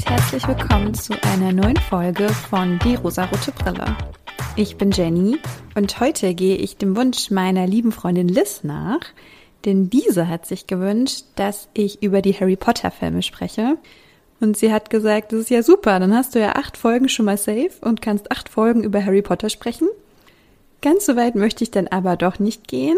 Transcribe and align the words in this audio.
und 0.00 0.08
herzlich 0.08 0.48
willkommen 0.48 0.94
zu 0.94 1.12
einer 1.24 1.52
neuen 1.52 1.76
Folge 1.76 2.30
von 2.30 2.78
Die 2.78 2.94
rosarote 2.94 3.52
Brille. 3.52 3.96
Ich 4.56 4.78
bin 4.78 4.92
Jenny 4.92 5.36
und 5.74 6.00
heute 6.00 6.32
gehe 6.34 6.56
ich 6.56 6.78
dem 6.78 6.96
Wunsch 6.96 7.30
meiner 7.30 7.66
lieben 7.66 7.92
Freundin 7.92 8.28
Liz 8.28 8.64
nach, 8.64 9.00
denn 9.66 9.90
diese 9.90 10.26
hat 10.26 10.46
sich 10.46 10.66
gewünscht, 10.66 11.24
dass 11.34 11.68
ich 11.74 12.02
über 12.02 12.22
die 12.22 12.32
Harry 12.32 12.56
Potter 12.56 12.90
Filme 12.90 13.20
spreche. 13.22 13.76
Und 14.40 14.56
sie 14.56 14.72
hat 14.72 14.88
gesagt, 14.88 15.32
das 15.32 15.40
ist 15.40 15.50
ja 15.50 15.62
super, 15.62 15.98
dann 16.00 16.14
hast 16.14 16.34
du 16.34 16.40
ja 16.40 16.52
acht 16.52 16.78
Folgen 16.78 17.10
schon 17.10 17.26
mal 17.26 17.36
safe 17.36 17.72
und 17.82 18.00
kannst 18.00 18.32
acht 18.32 18.48
Folgen 18.48 18.82
über 18.82 19.04
Harry 19.04 19.22
Potter 19.22 19.50
sprechen. 19.50 19.88
Ganz 20.80 21.04
so 21.04 21.14
weit 21.16 21.34
möchte 21.34 21.62
ich 21.62 21.72
dann 21.72 21.88
aber 21.88 22.16
doch 22.16 22.38
nicht 22.38 22.68
gehen. 22.68 22.96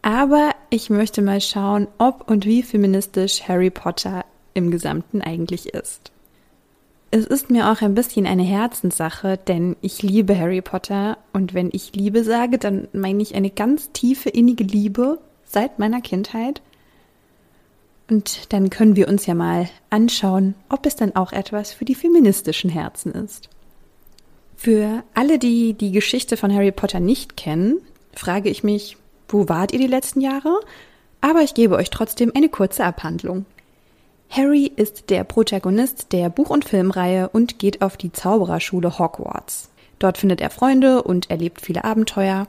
Aber 0.00 0.52
ich 0.70 0.88
möchte 0.88 1.20
mal 1.20 1.42
schauen, 1.42 1.86
ob 1.98 2.30
und 2.30 2.46
wie 2.46 2.62
feministisch 2.62 3.46
Harry 3.46 3.70
Potter 3.70 4.24
im 4.54 4.70
Gesamten 4.70 5.20
eigentlich 5.20 5.74
ist. 5.74 6.13
Es 7.16 7.26
ist 7.26 7.48
mir 7.48 7.70
auch 7.70 7.80
ein 7.80 7.94
bisschen 7.94 8.26
eine 8.26 8.42
Herzenssache, 8.42 9.38
denn 9.38 9.76
ich 9.80 10.02
liebe 10.02 10.36
Harry 10.36 10.60
Potter 10.60 11.16
und 11.32 11.54
wenn 11.54 11.70
ich 11.72 11.94
Liebe 11.94 12.24
sage, 12.24 12.58
dann 12.58 12.88
meine 12.92 13.22
ich 13.22 13.36
eine 13.36 13.50
ganz 13.50 13.92
tiefe, 13.92 14.30
innige 14.30 14.64
Liebe 14.64 15.20
seit 15.44 15.78
meiner 15.78 16.00
Kindheit. 16.00 16.60
Und 18.10 18.52
dann 18.52 18.68
können 18.68 18.96
wir 18.96 19.06
uns 19.06 19.26
ja 19.26 19.34
mal 19.34 19.68
anschauen, 19.90 20.56
ob 20.68 20.86
es 20.86 20.96
dann 20.96 21.14
auch 21.14 21.30
etwas 21.30 21.72
für 21.72 21.84
die 21.84 21.94
feministischen 21.94 22.68
Herzen 22.68 23.12
ist. 23.12 23.48
Für 24.56 25.04
alle, 25.14 25.38
die 25.38 25.74
die 25.74 25.92
Geschichte 25.92 26.36
von 26.36 26.52
Harry 26.52 26.72
Potter 26.72 26.98
nicht 26.98 27.36
kennen, 27.36 27.76
frage 28.12 28.48
ich 28.48 28.64
mich, 28.64 28.96
wo 29.28 29.48
wart 29.48 29.70
ihr 29.70 29.78
die 29.78 29.86
letzten 29.86 30.20
Jahre? 30.20 30.58
Aber 31.20 31.42
ich 31.42 31.54
gebe 31.54 31.76
euch 31.76 31.90
trotzdem 31.90 32.32
eine 32.34 32.48
kurze 32.48 32.82
Abhandlung. 32.84 33.46
Harry 34.36 34.72
ist 34.74 35.10
der 35.10 35.22
Protagonist 35.22 36.12
der 36.12 36.28
Buch- 36.28 36.50
und 36.50 36.64
Filmreihe 36.64 37.28
und 37.28 37.60
geht 37.60 37.82
auf 37.82 37.96
die 37.96 38.10
Zaubererschule 38.10 38.98
Hogwarts. 38.98 39.70
Dort 40.00 40.18
findet 40.18 40.40
er 40.40 40.50
Freunde 40.50 41.04
und 41.04 41.30
erlebt 41.30 41.60
viele 41.60 41.84
Abenteuer. 41.84 42.48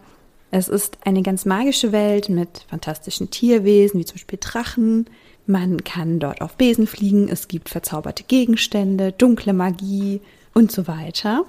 Es 0.50 0.68
ist 0.68 0.98
eine 1.06 1.22
ganz 1.22 1.46
magische 1.46 1.92
Welt 1.92 2.28
mit 2.28 2.66
fantastischen 2.70 3.30
Tierwesen, 3.30 4.00
wie 4.00 4.06
zum 4.06 4.16
Beispiel 4.16 4.40
Drachen. 4.42 5.06
Man 5.46 5.84
kann 5.84 6.18
dort 6.18 6.42
auf 6.42 6.56
Besen 6.56 6.88
fliegen, 6.88 7.30
es 7.30 7.48
gibt 7.48 7.70
verzauberte 7.70 8.24
Gegenstände, 8.24 9.12
dunkle 9.12 9.54
Magie 9.54 10.22
und 10.56 10.72
so 10.72 10.88
weiter. 10.88 11.46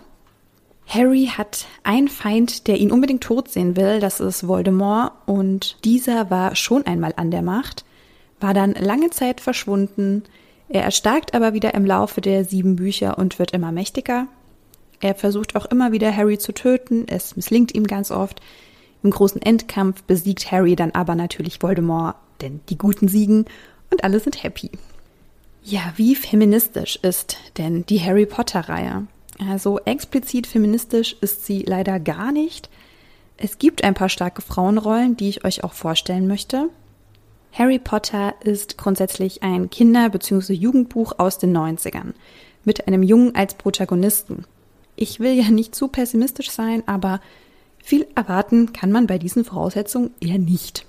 Harry 0.86 1.30
hat 1.34 1.64
einen 1.82 2.08
Feind, 2.08 2.66
der 2.66 2.76
ihn 2.76 2.92
unbedingt 2.92 3.22
tot 3.22 3.48
sehen 3.48 3.74
will, 3.74 4.00
das 4.00 4.20
ist 4.20 4.46
Voldemort, 4.46 5.12
und 5.24 5.78
dieser 5.84 6.28
war 6.28 6.54
schon 6.56 6.84
einmal 6.84 7.14
an 7.16 7.30
der 7.30 7.42
Macht 7.42 7.85
war 8.40 8.54
dann 8.54 8.72
lange 8.72 9.10
Zeit 9.10 9.40
verschwunden. 9.40 10.24
Er 10.68 10.82
erstarkt 10.82 11.34
aber 11.34 11.52
wieder 11.52 11.74
im 11.74 11.86
Laufe 11.86 12.20
der 12.20 12.44
sieben 12.44 12.76
Bücher 12.76 13.18
und 13.18 13.38
wird 13.38 13.52
immer 13.52 13.72
mächtiger. 13.72 14.26
Er 15.00 15.14
versucht 15.14 15.56
auch 15.56 15.66
immer 15.66 15.92
wieder 15.92 16.14
Harry 16.14 16.38
zu 16.38 16.52
töten, 16.52 17.04
es 17.08 17.36
misslingt 17.36 17.74
ihm 17.74 17.84
ganz 17.84 18.10
oft. 18.10 18.40
Im 19.02 19.10
großen 19.10 19.42
Endkampf 19.42 20.02
besiegt 20.02 20.50
Harry 20.50 20.74
dann 20.74 20.92
aber 20.92 21.14
natürlich 21.14 21.62
Voldemort, 21.62 22.16
denn 22.40 22.60
die 22.68 22.78
Guten 22.78 23.08
siegen 23.08 23.44
und 23.90 24.04
alle 24.04 24.20
sind 24.20 24.42
happy. 24.42 24.70
Ja, 25.62 25.92
wie 25.96 26.14
feministisch 26.14 26.98
ist 27.02 27.36
denn 27.58 27.84
die 27.86 28.00
Harry 28.00 28.26
Potter-Reihe? 28.26 29.06
Also 29.50 29.78
explizit 29.80 30.46
feministisch 30.46 31.16
ist 31.20 31.44
sie 31.44 31.62
leider 31.62 32.00
gar 32.00 32.32
nicht. 32.32 32.70
Es 33.36 33.58
gibt 33.58 33.84
ein 33.84 33.94
paar 33.94 34.08
starke 34.08 34.42
Frauenrollen, 34.42 35.16
die 35.16 35.28
ich 35.28 35.44
euch 35.44 35.62
auch 35.62 35.74
vorstellen 35.74 36.26
möchte. 36.26 36.70
Harry 37.52 37.78
Potter 37.78 38.34
ist 38.40 38.76
grundsätzlich 38.76 39.42
ein 39.42 39.70
Kinder- 39.70 40.10
bzw. 40.10 40.52
Jugendbuch 40.52 41.14
aus 41.18 41.38
den 41.38 41.56
90ern 41.56 42.12
mit 42.64 42.86
einem 42.86 43.02
Jungen 43.02 43.34
als 43.34 43.54
Protagonisten. 43.54 44.44
Ich 44.96 45.20
will 45.20 45.32
ja 45.32 45.50
nicht 45.50 45.74
zu 45.74 45.88
pessimistisch 45.88 46.50
sein, 46.50 46.82
aber 46.86 47.20
viel 47.82 48.06
erwarten 48.14 48.72
kann 48.72 48.90
man 48.90 49.06
bei 49.06 49.18
diesen 49.18 49.44
Voraussetzungen 49.44 50.10
eher 50.20 50.38
nicht. 50.38 50.84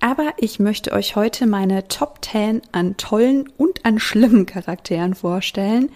Aber 0.00 0.32
ich 0.38 0.58
möchte 0.58 0.90
euch 0.92 1.14
heute 1.14 1.46
meine 1.46 1.86
Top 1.86 2.24
10 2.24 2.62
an 2.72 2.96
tollen 2.96 3.48
und 3.56 3.86
an 3.86 4.00
schlimmen 4.00 4.46
Charakteren 4.46 5.14
vorstellen. 5.14 5.90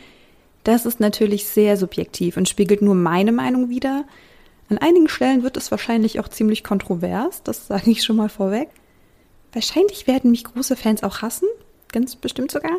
Das 0.63 0.87
ist 0.87 1.01
natürlich 1.01 1.47
sehr 1.47 1.77
subjektiv 1.77 2.37
und 2.37 2.49
spiegelt 2.49 2.83
nur 2.83 2.95
meine 2.95 3.33
Meinung 3.33 3.69
wider. 3.69 4.05
An 4.69 4.79
einigen 4.79 5.09
Stellen 5.09 5.43
wird 5.43 5.57
es 5.57 5.73
wahrscheinlich 5.73 6.21
auch 6.21 6.29
ziemlich 6.29 6.63
kontrovers, 6.63 7.43
das 7.43 7.67
sage 7.67 7.91
ich 7.91 8.05
schon 8.05 8.17
mal 8.17 8.29
vorweg. 8.29 8.69
Wahrscheinlich 9.57 10.07
werden 10.07 10.33
mich 10.33 10.45
große 10.45 10.77
Fans 10.77 11.03
auch 11.03 11.23
hassen, 11.23 11.49
ganz 11.91 12.15
bestimmt 12.15 12.51
sogar. 12.51 12.77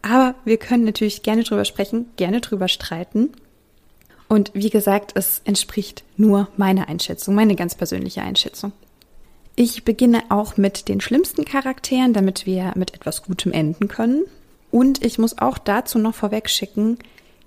Aber 0.00 0.36
wir 0.44 0.56
können 0.56 0.84
natürlich 0.84 1.24
gerne 1.24 1.42
drüber 1.42 1.64
sprechen, 1.64 2.08
gerne 2.14 2.40
drüber 2.40 2.68
streiten. 2.68 3.32
Und 4.28 4.52
wie 4.54 4.70
gesagt, 4.70 5.10
es 5.16 5.42
entspricht 5.44 6.04
nur 6.16 6.46
meiner 6.56 6.88
Einschätzung, 6.88 7.34
meine 7.34 7.56
ganz 7.56 7.74
persönliche 7.74 8.22
Einschätzung. 8.22 8.70
Ich 9.56 9.82
beginne 9.82 10.22
auch 10.28 10.56
mit 10.56 10.86
den 10.86 11.00
schlimmsten 11.00 11.44
Charakteren, 11.44 12.12
damit 12.12 12.46
wir 12.46 12.74
mit 12.76 12.94
etwas 12.94 13.24
Gutem 13.24 13.50
enden 13.50 13.88
können. 13.88 14.22
Und 14.70 15.04
ich 15.04 15.18
muss 15.18 15.38
auch 15.38 15.58
dazu 15.58 15.98
noch 15.98 16.14
vorweg 16.14 16.48
schicken, 16.48 16.98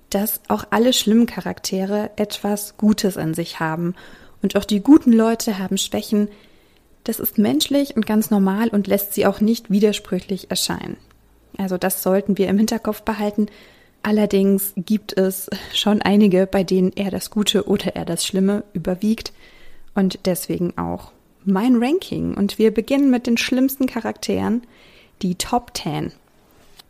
dass 0.10 0.42
auch 0.50 0.66
alle 0.72 0.92
schlimmen 0.92 1.26
Charaktere 1.26 2.10
etwas 2.18 2.76
Gutes 2.76 3.16
an 3.16 3.34
sich 3.34 3.62
haben. 3.62 3.96
Und 4.42 4.58
auch 4.58 4.66
die 4.66 4.82
guten 4.82 5.14
Leute 5.14 5.58
haben 5.58 5.78
Schwächen, 5.78 6.28
das 7.04 7.20
ist 7.20 7.38
menschlich 7.38 7.96
und 7.96 8.06
ganz 8.06 8.30
normal 8.30 8.70
und 8.70 8.88
lässt 8.88 9.14
sie 9.14 9.26
auch 9.26 9.42
nicht 9.42 9.72
widersprüchlich 9.72 10.52
erscheinen. 10.52 10.98
Also 11.58 11.78
das 11.78 12.04
sollten 12.04 12.38
wir 12.38 12.48
im 12.48 12.58
Hinterkopf 12.58 13.02
behalten. 13.02 13.48
Allerdings 14.04 14.74
gibt 14.76 15.18
es 15.18 15.50
schon 15.74 16.02
einige, 16.02 16.48
bei 16.48 16.64
denen 16.64 16.92
eher 16.94 17.12
das 17.12 17.30
Gute 17.30 17.68
oder 17.68 17.96
eher 17.96 18.06
das 18.06 18.26
Schlimme 18.26 18.64
überwiegt 18.74 19.32
und 19.94 20.20
deswegen 20.26 20.78
auch 20.78 21.12
mein 21.44 21.82
Ranking. 21.82 22.36
Und 22.36 22.58
wir 22.58 22.72
beginnen 22.74 23.12
mit 23.12 23.28
den 23.28 23.38
schlimmsten 23.38 23.88
Charakteren, 23.88 24.64
die 25.22 25.36
Top 25.36 25.72
10. 25.76 26.12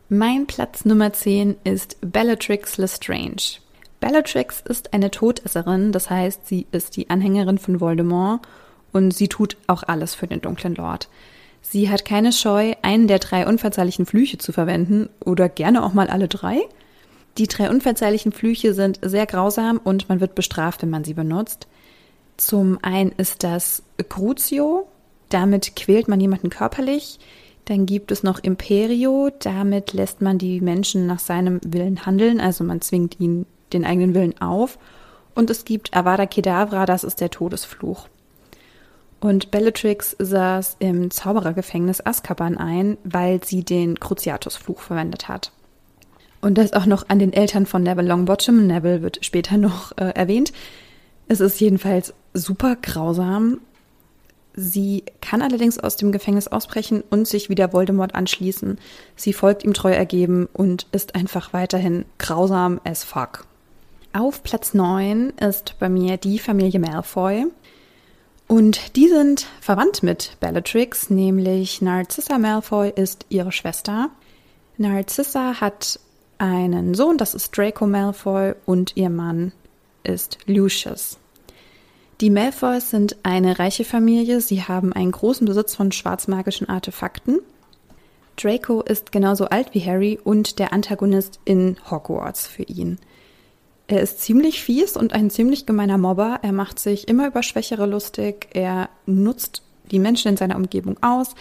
Mein 0.08 0.46
Platz 0.46 0.84
Nummer 0.84 1.12
10 1.12 1.56
ist 1.64 1.96
Bellatrix 2.00 2.76
Lestrange. 2.76 3.60
Bellatrix 4.00 4.60
ist 4.60 4.92
eine 4.92 5.10
Todesserin, 5.10 5.92
das 5.92 6.10
heißt, 6.10 6.46
sie 6.46 6.66
ist 6.72 6.96
die 6.96 7.08
Anhängerin 7.08 7.58
von 7.58 7.80
Voldemort 7.80 8.40
und 8.92 9.12
sie 9.12 9.28
tut 9.28 9.56
auch 9.66 9.82
alles 9.82 10.14
für 10.14 10.26
den 10.26 10.40
dunklen 10.40 10.74
Lord. 10.74 11.08
Sie 11.62 11.88
hat 11.88 12.04
keine 12.04 12.32
Scheu, 12.32 12.74
einen 12.82 13.06
der 13.06 13.18
drei 13.18 13.46
unverzeihlichen 13.46 14.04
Flüche 14.04 14.38
zu 14.38 14.52
verwenden 14.52 15.08
oder 15.24 15.48
gerne 15.48 15.84
auch 15.84 15.94
mal 15.94 16.08
alle 16.08 16.28
drei. 16.28 16.60
Die 17.38 17.46
drei 17.46 17.70
unverzeihlichen 17.70 18.32
Flüche 18.32 18.74
sind 18.74 18.98
sehr 19.00 19.26
grausam 19.26 19.80
und 19.82 20.08
man 20.08 20.20
wird 20.20 20.34
bestraft, 20.34 20.82
wenn 20.82 20.90
man 20.90 21.04
sie 21.04 21.14
benutzt. 21.14 21.66
Zum 22.36 22.78
einen 22.82 23.12
ist 23.12 23.42
das 23.44 23.82
Crucio, 24.08 24.86
damit 25.28 25.76
quält 25.76 26.08
man 26.08 26.20
jemanden 26.20 26.50
körperlich. 26.50 27.20
Dann 27.66 27.86
gibt 27.86 28.10
es 28.10 28.22
noch 28.22 28.40
Imperio, 28.40 29.30
damit 29.38 29.92
lässt 29.92 30.20
man 30.20 30.36
die 30.36 30.60
Menschen 30.60 31.06
nach 31.06 31.20
seinem 31.20 31.60
Willen 31.64 32.04
handeln, 32.04 32.40
also 32.40 32.64
man 32.64 32.80
zwingt 32.80 33.20
ihnen 33.20 33.46
den 33.72 33.84
eigenen 33.84 34.14
Willen 34.14 34.40
auf. 34.40 34.78
Und 35.34 35.48
es 35.48 35.64
gibt 35.64 35.96
Avada 35.96 36.26
Kedavra, 36.26 36.84
das 36.84 37.04
ist 37.04 37.20
der 37.20 37.30
Todesfluch. 37.30 38.08
Und 39.22 39.52
Bellatrix 39.52 40.16
saß 40.18 40.78
im 40.80 41.12
Zauberergefängnis 41.12 42.04
Azkaban 42.04 42.58
ein, 42.58 42.98
weil 43.04 43.44
sie 43.44 43.62
den 43.62 44.00
Cruciatus-Fluch 44.00 44.80
verwendet 44.80 45.28
hat. 45.28 45.52
Und 46.40 46.58
das 46.58 46.72
auch 46.72 46.86
noch 46.86 47.08
an 47.08 47.20
den 47.20 47.32
Eltern 47.32 47.64
von 47.64 47.84
Neville 47.84 48.08
Longbottom. 48.08 48.66
Neville 48.66 49.00
wird 49.00 49.24
später 49.24 49.56
noch 49.58 49.96
äh, 49.96 50.06
erwähnt. 50.06 50.52
Es 51.28 51.38
ist 51.38 51.60
jedenfalls 51.60 52.14
super 52.34 52.74
grausam. 52.74 53.60
Sie 54.54 55.04
kann 55.20 55.40
allerdings 55.40 55.78
aus 55.78 55.94
dem 55.94 56.10
Gefängnis 56.10 56.48
ausbrechen 56.48 57.04
und 57.08 57.28
sich 57.28 57.48
wieder 57.48 57.72
Voldemort 57.72 58.16
anschließen. 58.16 58.76
Sie 59.14 59.32
folgt 59.32 59.62
ihm 59.62 59.72
treu 59.72 59.92
ergeben 59.92 60.48
und 60.52 60.88
ist 60.90 61.14
einfach 61.14 61.52
weiterhin 61.52 62.06
grausam 62.18 62.80
as 62.82 63.04
fuck. 63.04 63.46
Auf 64.12 64.42
Platz 64.42 64.74
9 64.74 65.34
ist 65.40 65.76
bei 65.78 65.88
mir 65.88 66.16
die 66.16 66.40
Familie 66.40 66.80
Malfoy. 66.80 67.46
Und 68.48 68.96
die 68.96 69.08
sind 69.08 69.46
verwandt 69.60 70.02
mit 70.02 70.36
Bellatrix, 70.40 71.10
nämlich 71.10 71.80
Narcissa 71.80 72.38
Malfoy 72.38 72.92
ist 72.94 73.26
ihre 73.28 73.52
Schwester. 73.52 74.10
Narcissa 74.76 75.60
hat 75.60 75.98
einen 76.38 76.94
Sohn, 76.94 77.18
das 77.18 77.34
ist 77.34 77.56
Draco 77.56 77.86
Malfoy, 77.86 78.54
und 78.66 78.96
ihr 78.96 79.10
Mann 79.10 79.52
ist 80.02 80.38
Lucius. 80.46 81.18
Die 82.20 82.30
Malfoys 82.30 82.90
sind 82.90 83.16
eine 83.22 83.58
reiche 83.58 83.84
Familie, 83.84 84.40
sie 84.40 84.62
haben 84.62 84.92
einen 84.92 85.12
großen 85.12 85.46
Besitz 85.46 85.74
von 85.74 85.90
schwarzmagischen 85.90 86.68
Artefakten. 86.68 87.40
Draco 88.36 88.80
ist 88.80 89.12
genauso 89.12 89.46
alt 89.46 89.74
wie 89.74 89.84
Harry 89.84 90.18
und 90.22 90.58
der 90.58 90.72
Antagonist 90.72 91.40
in 91.44 91.76
Hogwarts 91.90 92.46
für 92.46 92.62
ihn. 92.64 92.98
Er 93.92 94.00
ist 94.00 94.22
ziemlich 94.22 94.62
fies 94.62 94.96
und 94.96 95.12
ein 95.12 95.28
ziemlich 95.28 95.66
gemeiner 95.66 95.98
Mobber. 95.98 96.38
Er 96.40 96.52
macht 96.52 96.78
sich 96.78 97.08
immer 97.08 97.26
über 97.26 97.42
Schwächere 97.42 97.84
lustig. 97.84 98.48
Er 98.54 98.88
nutzt 99.04 99.60
die 99.90 99.98
Menschen 99.98 100.28
in 100.28 100.38
seiner 100.38 100.56
Umgebung 100.56 100.96
aus. 101.02 101.34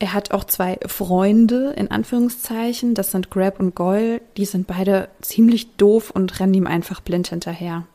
Er 0.00 0.12
hat 0.12 0.32
auch 0.32 0.42
zwei 0.42 0.80
Freunde, 0.86 1.72
in 1.76 1.88
Anführungszeichen. 1.88 2.96
Das 2.96 3.12
sind 3.12 3.30
Grab 3.30 3.60
und 3.60 3.76
Goyle. 3.76 4.20
Die 4.36 4.46
sind 4.46 4.66
beide 4.66 5.10
ziemlich 5.22 5.76
doof 5.76 6.10
und 6.10 6.40
rennen 6.40 6.54
ihm 6.54 6.66
einfach 6.66 7.00
blind 7.02 7.28
hinterher. 7.28 7.86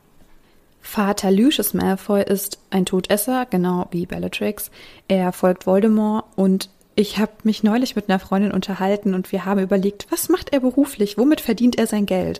Vater 0.80 1.30
Lucius 1.30 1.74
Malfoy 1.74 2.24
ist 2.24 2.60
ein 2.70 2.86
Todesser, 2.86 3.46
genau 3.46 3.90
wie 3.92 4.06
Bellatrix. 4.06 4.72
Er 5.10 5.34
folgt 5.34 5.68
Voldemort 5.68 6.24
und 6.38 6.70
ich 6.96 7.18
habe 7.18 7.34
mich 7.44 7.62
neulich 7.62 7.98
mit 7.98 8.08
einer 8.08 8.20
Freundin 8.20 8.54
unterhalten 8.54 9.14
und 9.14 9.34
wir 9.34 9.44
haben 9.44 9.60
überlegt, 9.60 10.08
was 10.12 10.30
macht 10.30 10.54
er 10.54 10.62
beruflich? 10.62 11.18
Womit 11.18 11.42
verdient 11.42 11.78
er 11.78 11.88
sein 11.88 12.06
Geld? 12.06 12.40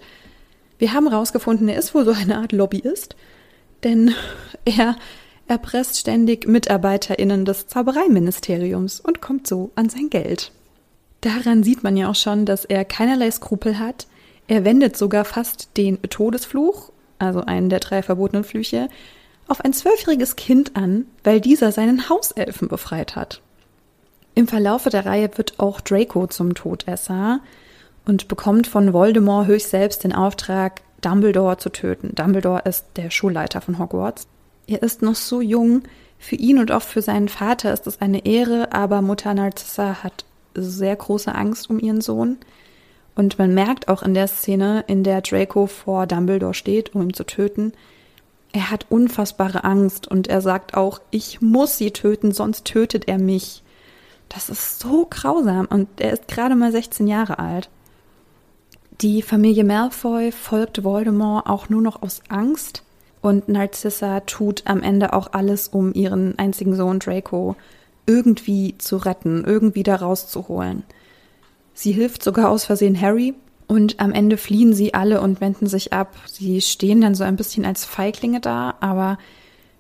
Wir 0.78 0.94
haben 0.94 1.10
herausgefunden, 1.10 1.70
er 1.70 1.78
ist 1.78 1.96
wohl 1.96 2.06
so 2.06 2.12
eine 2.12 2.38
Art 2.38 2.52
Lobbyist, 2.52 3.16
denn 3.84 4.14
er 4.66 4.96
erpresst 5.48 6.00
ständig 6.00 6.48
MitarbeiterInnen 6.48 7.46
des 7.46 7.68
Zaubereiministeriums 7.68 9.00
und 9.00 9.22
kommt 9.22 9.48
so 9.48 9.72
an 9.76 9.90
sein 9.90 10.10
Geld. 10.10 10.52
Daran 11.22 11.64
sieht 11.64 11.84
man 11.84 11.98
ja 11.98 12.10
auch 12.10 12.16
schon, 12.16 12.46
dass 12.46 12.66
er 12.66 12.86
keinerlei 12.86 13.32
Skrupel 13.32 13.80
hat. 13.80 14.08
Er 14.48 14.66
wendet 14.66 14.98
sogar 14.98 15.26
fast 15.26 15.78
den 15.78 16.02
Todesfluch, 16.04 16.92
also 17.20 17.42
einen 17.42 17.70
der 17.70 17.80
drei 17.80 18.04
verbotenen 18.04 18.44
Flüche, 18.44 18.90
auf 19.48 19.62
ein 19.62 19.74
zwölfjähriges 19.74 20.36
Kind 20.36 20.76
an, 20.76 21.06
weil 21.24 21.40
dieser 21.42 21.72
seinen 21.72 22.10
Hauselfen 22.10 22.68
befreit 22.68 23.16
hat. 23.16 23.42
Im 24.34 24.48
Verlaufe 24.48 24.90
der 24.90 25.06
Reihe 25.06 25.30
wird 25.38 25.60
auch 25.60 25.82
Draco 25.82 26.28
zum 26.28 26.56
Todesser 26.56 27.40
und 28.06 28.28
bekommt 28.28 28.68
von 28.68 28.94
Voldemort 28.94 29.48
höchst 29.48 29.72
selbst 29.72 30.04
den 30.04 30.14
Auftrag, 30.14 30.82
Dumbledore 31.02 31.58
zu 31.58 31.70
töten. 31.70 32.14
Dumbledore 32.16 32.62
ist 32.66 32.86
der 32.96 33.10
Schulleiter 33.10 33.62
von 33.62 33.80
Hogwarts. 33.80 34.28
Er 34.68 34.82
ist 34.82 35.02
noch 35.02 35.16
so 35.16 35.42
jung. 35.42 35.84
Für 36.18 36.36
ihn 36.36 36.60
und 36.60 36.72
auch 36.72 36.82
für 36.82 37.02
seinen 37.02 37.30
Vater 37.30 37.74
ist 37.74 37.88
es 37.88 38.02
eine 38.02 38.26
Ehre, 38.26 38.72
aber 38.72 39.02
Mutter 39.02 39.34
Narcissa 39.34 40.04
hat 40.04 40.26
sehr 40.56 40.96
große 40.96 41.34
Angst 41.34 41.70
um 41.70 41.80
ihren 41.80 42.02
Sohn. 42.02 42.38
Und 43.16 43.38
man 43.38 43.54
merkt 43.54 43.88
auch 43.88 44.04
in 44.04 44.14
der 44.14 44.28
Szene, 44.28 44.84
in 44.88 45.04
der 45.04 45.22
Draco 45.22 45.68
vor 45.68 46.08
Dumbledore 46.08 46.54
steht, 46.54 46.96
um 46.96 47.02
ihn 47.02 47.14
zu 47.14 47.26
töten, 47.26 47.74
er 48.56 48.72
hat 48.72 48.86
unfassbare 48.88 49.66
Angst 49.66 50.08
und 50.08 50.30
er 50.30 50.40
sagt 50.40 50.76
auch, 50.76 51.02
ich 51.12 51.42
muss 51.42 51.78
sie 51.78 51.92
töten, 51.92 52.32
sonst 52.32 52.64
tötet 52.64 53.06
er 53.06 53.18
mich. 53.18 53.64
Das 54.30 54.48
ist 54.48 54.80
so 54.80 55.08
grausam 55.10 55.66
und 55.66 55.90
er 56.00 56.14
ist 56.14 56.30
gerade 56.30 56.56
mal 56.56 56.72
16 56.72 57.06
Jahre 57.06 57.38
alt. 57.38 57.70
Die 59.02 59.22
Familie 59.22 59.66
Malfoy 59.66 60.32
folgt 60.32 60.86
Voldemort 60.86 61.48
auch 61.48 61.68
nur 61.68 61.82
noch 61.82 62.02
aus 62.02 62.22
Angst 62.30 62.84
und 63.22 63.50
Narcissa 63.50 64.22
tut 64.22 64.62
am 64.66 64.82
Ende 64.82 65.12
auch 65.12 65.34
alles, 65.34 65.68
um 65.68 65.94
ihren 65.94 66.40
einzigen 66.40 66.76
Sohn 66.78 67.00
Draco 67.00 67.58
irgendwie 68.06 68.78
zu 68.78 68.96
retten, 68.96 69.44
irgendwie 69.44 69.84
da 69.84 69.98
rauszuholen. 69.98 70.84
Sie 71.74 71.92
hilft 71.92 72.24
sogar 72.24 72.50
aus 72.50 72.64
Versehen 72.64 73.00
Harry 73.00 73.34
und 73.68 74.00
am 74.00 74.14
Ende 74.14 74.38
fliehen 74.38 74.74
sie 74.74 74.94
alle 74.94 75.20
und 75.20 75.42
wenden 75.42 75.68
sich 75.68 75.92
ab. 75.92 76.16
Sie 76.26 76.62
stehen 76.62 77.02
dann 77.02 77.16
so 77.16 77.26
ein 77.26 77.36
bisschen 77.36 77.66
als 77.66 77.84
Feiglinge 77.84 78.40
da, 78.40 78.76
aber 78.80 79.18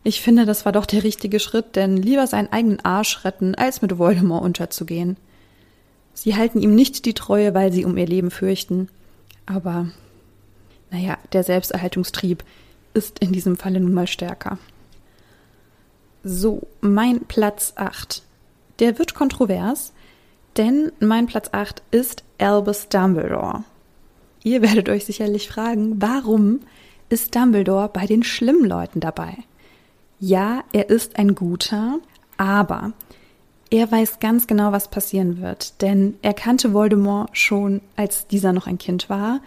ich 0.03 0.19
finde, 0.19 0.45
das 0.45 0.65
war 0.65 0.73
doch 0.73 0.85
der 0.85 1.03
richtige 1.03 1.39
Schritt, 1.39 1.77
denn 1.77 1.95
lieber 1.95 2.27
seinen 2.27 2.51
eigenen 2.51 2.83
Arsch 2.83 3.23
retten, 3.23 3.55
als 3.55 3.81
mit 3.81 3.97
Voldemort 3.97 4.43
unterzugehen. 4.43 5.15
Sie 6.13 6.35
halten 6.35 6.61
ihm 6.61 6.75
nicht 6.75 7.05
die 7.05 7.13
Treue, 7.13 7.53
weil 7.53 7.71
sie 7.71 7.85
um 7.85 7.95
ihr 7.95 8.07
Leben 8.07 8.29
fürchten. 8.29 8.89
Aber, 9.45 9.87
naja, 10.91 11.17
der 11.33 11.43
Selbsterhaltungstrieb 11.43 12.43
ist 12.93 13.19
in 13.19 13.31
diesem 13.31 13.57
Falle 13.57 13.79
nun 13.79 13.93
mal 13.93 14.07
stärker. 14.07 14.57
So, 16.23 16.67
mein 16.81 17.21
Platz 17.25 17.73
8. 17.75 18.23
Der 18.79 18.97
wird 18.97 19.13
kontrovers, 19.13 19.93
denn 20.57 20.91
mein 20.99 21.27
Platz 21.27 21.49
8 21.51 21.83
ist 21.91 22.23
Albus 22.39 22.89
Dumbledore. 22.89 23.63
Ihr 24.43 24.61
werdet 24.61 24.89
euch 24.89 25.05
sicherlich 25.05 25.47
fragen, 25.47 26.01
warum 26.01 26.61
ist 27.09 27.35
Dumbledore 27.35 27.89
bei 27.89 28.05
den 28.05 28.23
schlimmen 28.23 28.65
Leuten 28.65 28.99
dabei? 28.99 29.37
Ja, 30.19 30.63
er 30.71 30.89
ist 30.89 31.17
ein 31.19 31.35
guter, 31.35 31.99
aber 32.37 32.93
er 33.69 33.91
weiß 33.91 34.19
ganz 34.19 34.47
genau, 34.47 34.71
was 34.71 34.89
passieren 34.89 35.41
wird, 35.41 35.81
denn 35.81 36.15
er 36.21 36.33
kannte 36.33 36.73
Voldemort 36.73 37.35
schon, 37.37 37.81
als 37.95 38.27
dieser 38.27 38.53
noch 38.53 38.67
ein 38.67 38.77
Kind 38.77 39.09
war. 39.09 39.41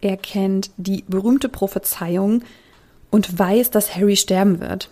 Er 0.00 0.16
kennt 0.16 0.70
die 0.76 1.04
berühmte 1.08 1.48
Prophezeiung 1.48 2.42
und 3.10 3.38
weiß, 3.38 3.70
dass 3.70 3.96
Harry 3.96 4.16
sterben 4.16 4.60
wird. 4.60 4.90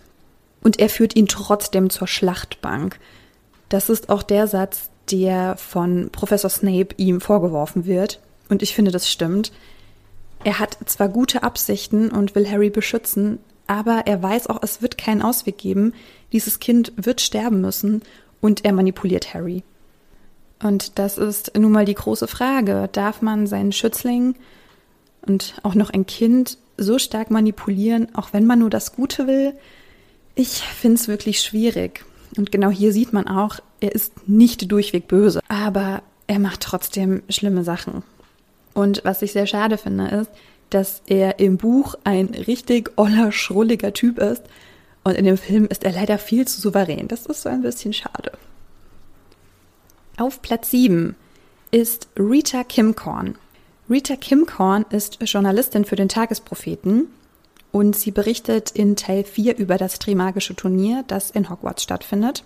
Und 0.63 0.81
er 0.81 0.89
führt 0.89 1.15
ihn 1.15 1.29
trotzdem 1.29 1.91
zur 1.91 2.09
Schlachtbank. 2.09 2.99
Das 3.69 3.89
ist 3.89 4.09
auch 4.09 4.25
der 4.25 4.49
Satz, 4.49 4.91
der 5.13 5.57
von 5.57 6.11
Professor 6.11 6.51
Snape 6.51 6.95
ihm 6.97 7.21
vorgeworfen 7.21 7.87
wird. 7.87 8.21
Und 8.49 8.63
ich 8.63 8.75
finde, 8.75 8.91
das 8.91 9.09
stimmt. 9.09 9.53
Er 10.43 10.59
hat 10.59 10.77
zwar 10.87 11.09
gute 11.09 11.45
Absichten 11.45 12.11
und 12.11 12.35
will 12.35 12.51
Harry 12.51 12.71
beschützen, 12.71 13.39
aber 13.69 14.03
er 14.07 14.23
weiß 14.23 14.49
auch, 14.49 14.61
es 14.63 14.83
wird 14.83 14.99
keinen 14.99 15.23
Ausweg 15.23 15.59
geben. 15.59 15.95
Dieses 16.33 16.59
Kind 16.59 16.93
wird 16.97 17.21
sterben 17.21 17.61
müssen 17.61 18.03
und 18.47 18.65
er 18.65 18.73
manipuliert 18.73 19.35
Harry. 19.35 19.65
Und 20.63 21.01
das 21.01 21.19
ist 21.19 21.59
nun 21.59 21.73
mal 21.73 21.85
die 21.85 21.95
große 21.95 22.29
Frage. 22.29 22.89
Darf 22.93 23.21
man 23.21 23.49
seinen 23.49 23.73
Schützling 23.73 24.37
und 25.27 25.57
auch 25.65 25.75
noch 25.75 25.91
ein 25.91 26.07
Kind 26.07 26.57
so 26.77 27.01
stark 27.01 27.33
manipulieren, 27.33 28.15
auch 28.15 28.33
wenn 28.33 28.47
man 28.47 28.61
nur 28.61 28.71
das 28.71 28.95
Gute 28.95 29.27
will? 29.27 29.53
Ich 30.37 30.61
finde 30.61 30.95
es 30.95 31.09
wirklich 31.09 31.41
schwierig. 31.41 32.05
Und 32.37 32.53
genau 32.53 32.71
hier 32.71 32.93
sieht 32.93 33.13
man 33.13 33.27
auch, 33.27 33.59
er 33.81 33.93
ist 33.93 34.29
nicht 34.29 34.71
durchweg 34.71 35.09
böse, 35.09 35.41
aber 35.49 36.05
er 36.29 36.39
macht 36.39 36.61
trotzdem 36.61 37.25
schlimme 37.29 37.65
Sachen. 37.65 38.05
Und 38.75 39.01
was 39.05 39.23
ich 39.23 39.33
sehr 39.33 39.49
schade 39.49 39.77
finde, 39.77 40.07
ist, 40.07 40.31
dass 40.71 41.03
er 41.09 41.41
im 41.41 41.57
Buch 41.57 41.97
ein 42.05 42.27
richtig 42.27 42.93
oller, 42.95 43.33
schrulliger 43.33 43.93
Typ 43.93 44.19
ist 44.21 44.45
und 45.07 45.15
in 45.15 45.25
dem 45.25 45.39
Film 45.39 45.67
ist 45.67 45.85
er 45.85 45.93
leider 45.93 46.19
viel 46.19 46.49
zu 46.49 46.61
souverän. 46.61 47.07
Das 47.07 47.27
ist 47.27 47.43
so 47.43 47.49
ein 47.49 47.63
bisschen 47.63 47.93
schade. 47.93 48.33
Auf 50.17 50.43
Platz 50.43 50.73
7 50.73 51.15
ist 51.71 52.09
Rita 52.19 52.65
Kimcorn. 52.65 53.37
Rita 53.89 54.17
Kimcorn 54.17 54.85
ist 54.91 55.19
Journalistin 55.23 55.85
für 55.85 55.95
den 55.95 56.09
Tagespropheten 56.09 57.07
und 57.71 57.95
sie 57.95 58.11
berichtet 58.11 58.73
in 58.73 58.97
Teil 58.97 59.23
4 59.23 59.57
über 59.59 59.79
das 59.79 60.01
Trimagische 60.01 60.57
Turnier, 60.57 61.05
das 61.07 61.31
in 61.31 61.51
Hogwarts 61.51 61.85
stattfindet. 61.85 62.43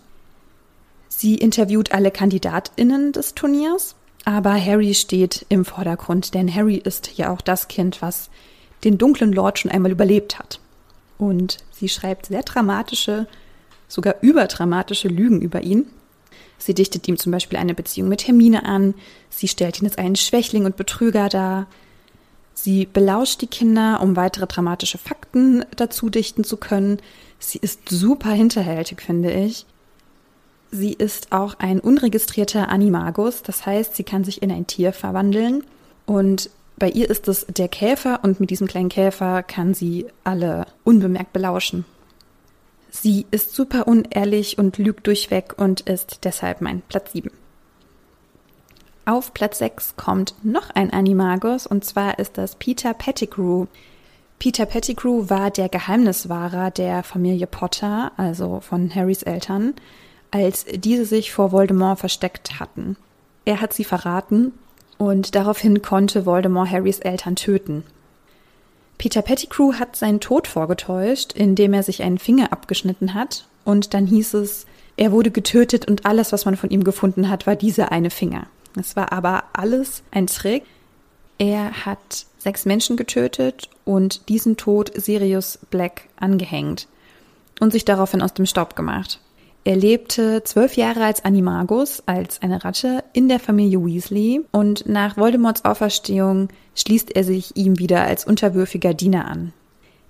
Sie 1.09 1.37
interviewt 1.37 1.93
alle 1.93 2.11
KandidatInnen 2.11 3.13
des 3.13 3.35
Turniers, 3.35 3.95
aber 4.27 4.53
Harry 4.63 4.93
steht 4.93 5.47
im 5.49 5.65
Vordergrund, 5.65 6.35
denn 6.35 6.55
Harry 6.55 6.77
ist 6.77 7.17
ja 7.17 7.33
auch 7.33 7.41
das 7.41 7.69
Kind, 7.69 8.03
was 8.03 8.29
den 8.85 8.99
dunklen 8.99 9.33
Lord 9.33 9.61
schon 9.61 9.71
einmal 9.71 9.93
überlebt 9.93 10.39
hat. 10.39 10.61
Und 11.21 11.59
sie 11.71 11.91
schreibt 11.91 12.27
sehr 12.27 12.43
dramatische, 12.43 13.27
sogar 13.89 14.17
überdramatische 14.23 15.09
Lügen 15.09 15.43
über 15.43 15.63
ihn. 15.63 15.87
Sie 16.57 16.73
dichtet 16.73 17.07
ihm 17.09 17.19
zum 17.19 17.31
Beispiel 17.31 17.59
eine 17.59 17.75
Beziehung 17.75 18.09
mit 18.09 18.27
Hermine 18.27 18.65
an. 18.65 18.95
Sie 19.29 19.47
stellt 19.47 19.81
ihn 19.81 19.87
als 19.87 19.99
einen 19.99 20.17
Schwächling 20.17 20.65
und 20.65 20.77
Betrüger 20.77 21.29
dar. 21.29 21.67
Sie 22.55 22.87
belauscht 22.87 23.43
die 23.43 23.49
Kinder, 23.49 24.01
um 24.03 24.17
weitere 24.17 24.47
dramatische 24.47 24.97
Fakten 24.97 25.63
dazu 25.77 26.09
dichten 26.09 26.43
zu 26.43 26.57
können. 26.57 27.01
Sie 27.39 27.59
ist 27.59 27.91
super 27.91 28.31
hinterhältig, 28.31 29.03
finde 29.03 29.31
ich. 29.31 29.67
Sie 30.71 30.95
ist 30.95 31.33
auch 31.33 31.59
ein 31.59 31.81
unregistrierter 31.81 32.71
Animagus, 32.71 33.43
das 33.43 33.67
heißt, 33.67 33.95
sie 33.95 34.05
kann 34.05 34.25
sich 34.25 34.41
in 34.41 34.51
ein 34.51 34.67
Tier 34.67 34.93
verwandeln 34.95 35.65
und 36.07 36.49
bei 36.81 36.89
ihr 36.91 37.09
ist 37.09 37.29
es 37.29 37.47
der 37.47 37.69
Käfer 37.69 38.21
und 38.25 38.41
mit 38.41 38.51
diesem 38.51 38.67
kleinen 38.67 38.89
Käfer 38.89 39.45
kann 39.45 39.75
sie 39.75 40.07
alle 40.25 40.67
unbemerkt 40.83 41.33
belauschen. 41.33 41.85
Sie 42.91 43.27
ist 43.31 43.55
super 43.55 43.87
unehrlich 43.87 44.59
und 44.59 44.79
lügt 44.79 45.07
durchweg 45.07 45.55
und 45.59 45.83
ist 45.83 46.25
deshalb 46.25 46.61
mein 46.61 46.81
Platz 46.89 47.13
7. 47.13 47.31
Auf 49.05 49.35
Platz 49.35 49.59
6 49.59 49.97
kommt 49.97 50.35
noch 50.43 50.71
ein 50.71 50.93
Animagus 50.93 51.67
und 51.67 51.85
zwar 51.85 52.19
ist 52.19 52.39
das 52.39 52.57
Peter 52.57 52.95
Pettigrew. 52.95 53.67
Peter 54.39 54.65
Pettigrew 54.65 55.29
war 55.29 55.51
der 55.51 55.69
Geheimniswahrer 55.69 56.71
der 56.71 57.03
Familie 57.03 57.47
Potter, 57.47 58.13
also 58.17 58.61
von 58.61 58.93
Harrys 58.95 59.23
Eltern, 59.23 59.75
als 60.31 60.65
diese 60.65 61.05
sich 61.05 61.31
vor 61.31 61.53
Voldemort 61.53 61.99
versteckt 61.99 62.59
hatten. 62.59 62.97
Er 63.45 63.61
hat 63.61 63.75
sie 63.75 63.85
verraten 63.85 64.53
und 65.01 65.35
daraufhin 65.35 65.81
konnte 65.81 66.27
Voldemort 66.27 66.71
Harrys 66.71 66.99
Eltern 66.99 67.35
töten. 67.35 67.85
Peter 68.99 69.23
Pettigrew 69.23 69.73
hat 69.73 69.97
seinen 69.97 70.21
Tod 70.21 70.47
vorgetäuscht, 70.47 71.33
indem 71.33 71.73
er 71.73 71.83
sich 71.83 72.03
einen 72.03 72.19
Finger 72.19 72.53
abgeschnitten 72.53 73.15
hat 73.15 73.47
und 73.65 73.95
dann 73.95 74.07
hieß 74.07 74.35
es, 74.35 74.67
er 74.99 75.11
wurde 75.11 75.31
getötet 75.31 75.89
und 75.89 76.05
alles, 76.05 76.33
was 76.33 76.45
man 76.45 76.55
von 76.55 76.69
ihm 76.69 76.85
gefunden 76.85 77.31
hat, 77.31 77.47
war 77.47 77.57
dieser 77.57 77.93
eine 77.93 78.11
Finger. 78.11 78.47
Es 78.79 78.95
war 78.95 79.11
aber 79.11 79.45
alles 79.55 80.03
ein 80.11 80.27
Trick. 80.27 80.65
Er 81.39 81.87
hat 81.87 82.27
sechs 82.37 82.67
Menschen 82.67 82.99
getötet 82.99 83.71
und 83.87 84.29
diesen 84.29 84.59
Tod 84.59 84.93
Sirius 84.95 85.61
Black 85.71 86.03
angehängt 86.17 86.89
und 87.59 87.73
sich 87.73 87.87
daraufhin 87.87 88.21
aus 88.21 88.35
dem 88.35 88.45
Staub 88.45 88.77
gemacht. 88.77 89.19
Er 89.63 89.77
lebte 89.77 90.43
zwölf 90.45 90.77
Jahre 90.77 91.05
als 91.05 91.25
Animagus, 91.25 92.03
als 92.07 92.41
eine 92.41 92.65
Ratte, 92.65 93.05
in 93.13 93.29
der 93.29 93.39
Familie 93.39 93.85
Weasley 93.85 94.43
und 94.53 94.89
nach 94.89 95.19
Voldemorts 95.19 95.67
Auferstehung 95.67 96.49
schließt 96.75 97.15
er 97.15 97.25
sich 97.25 97.57
ihm 97.57 97.79
wieder 97.79 98.03
als 98.03 98.25
unterwürfiger 98.25 98.95
Diener 98.95 99.27
an. 99.27 99.53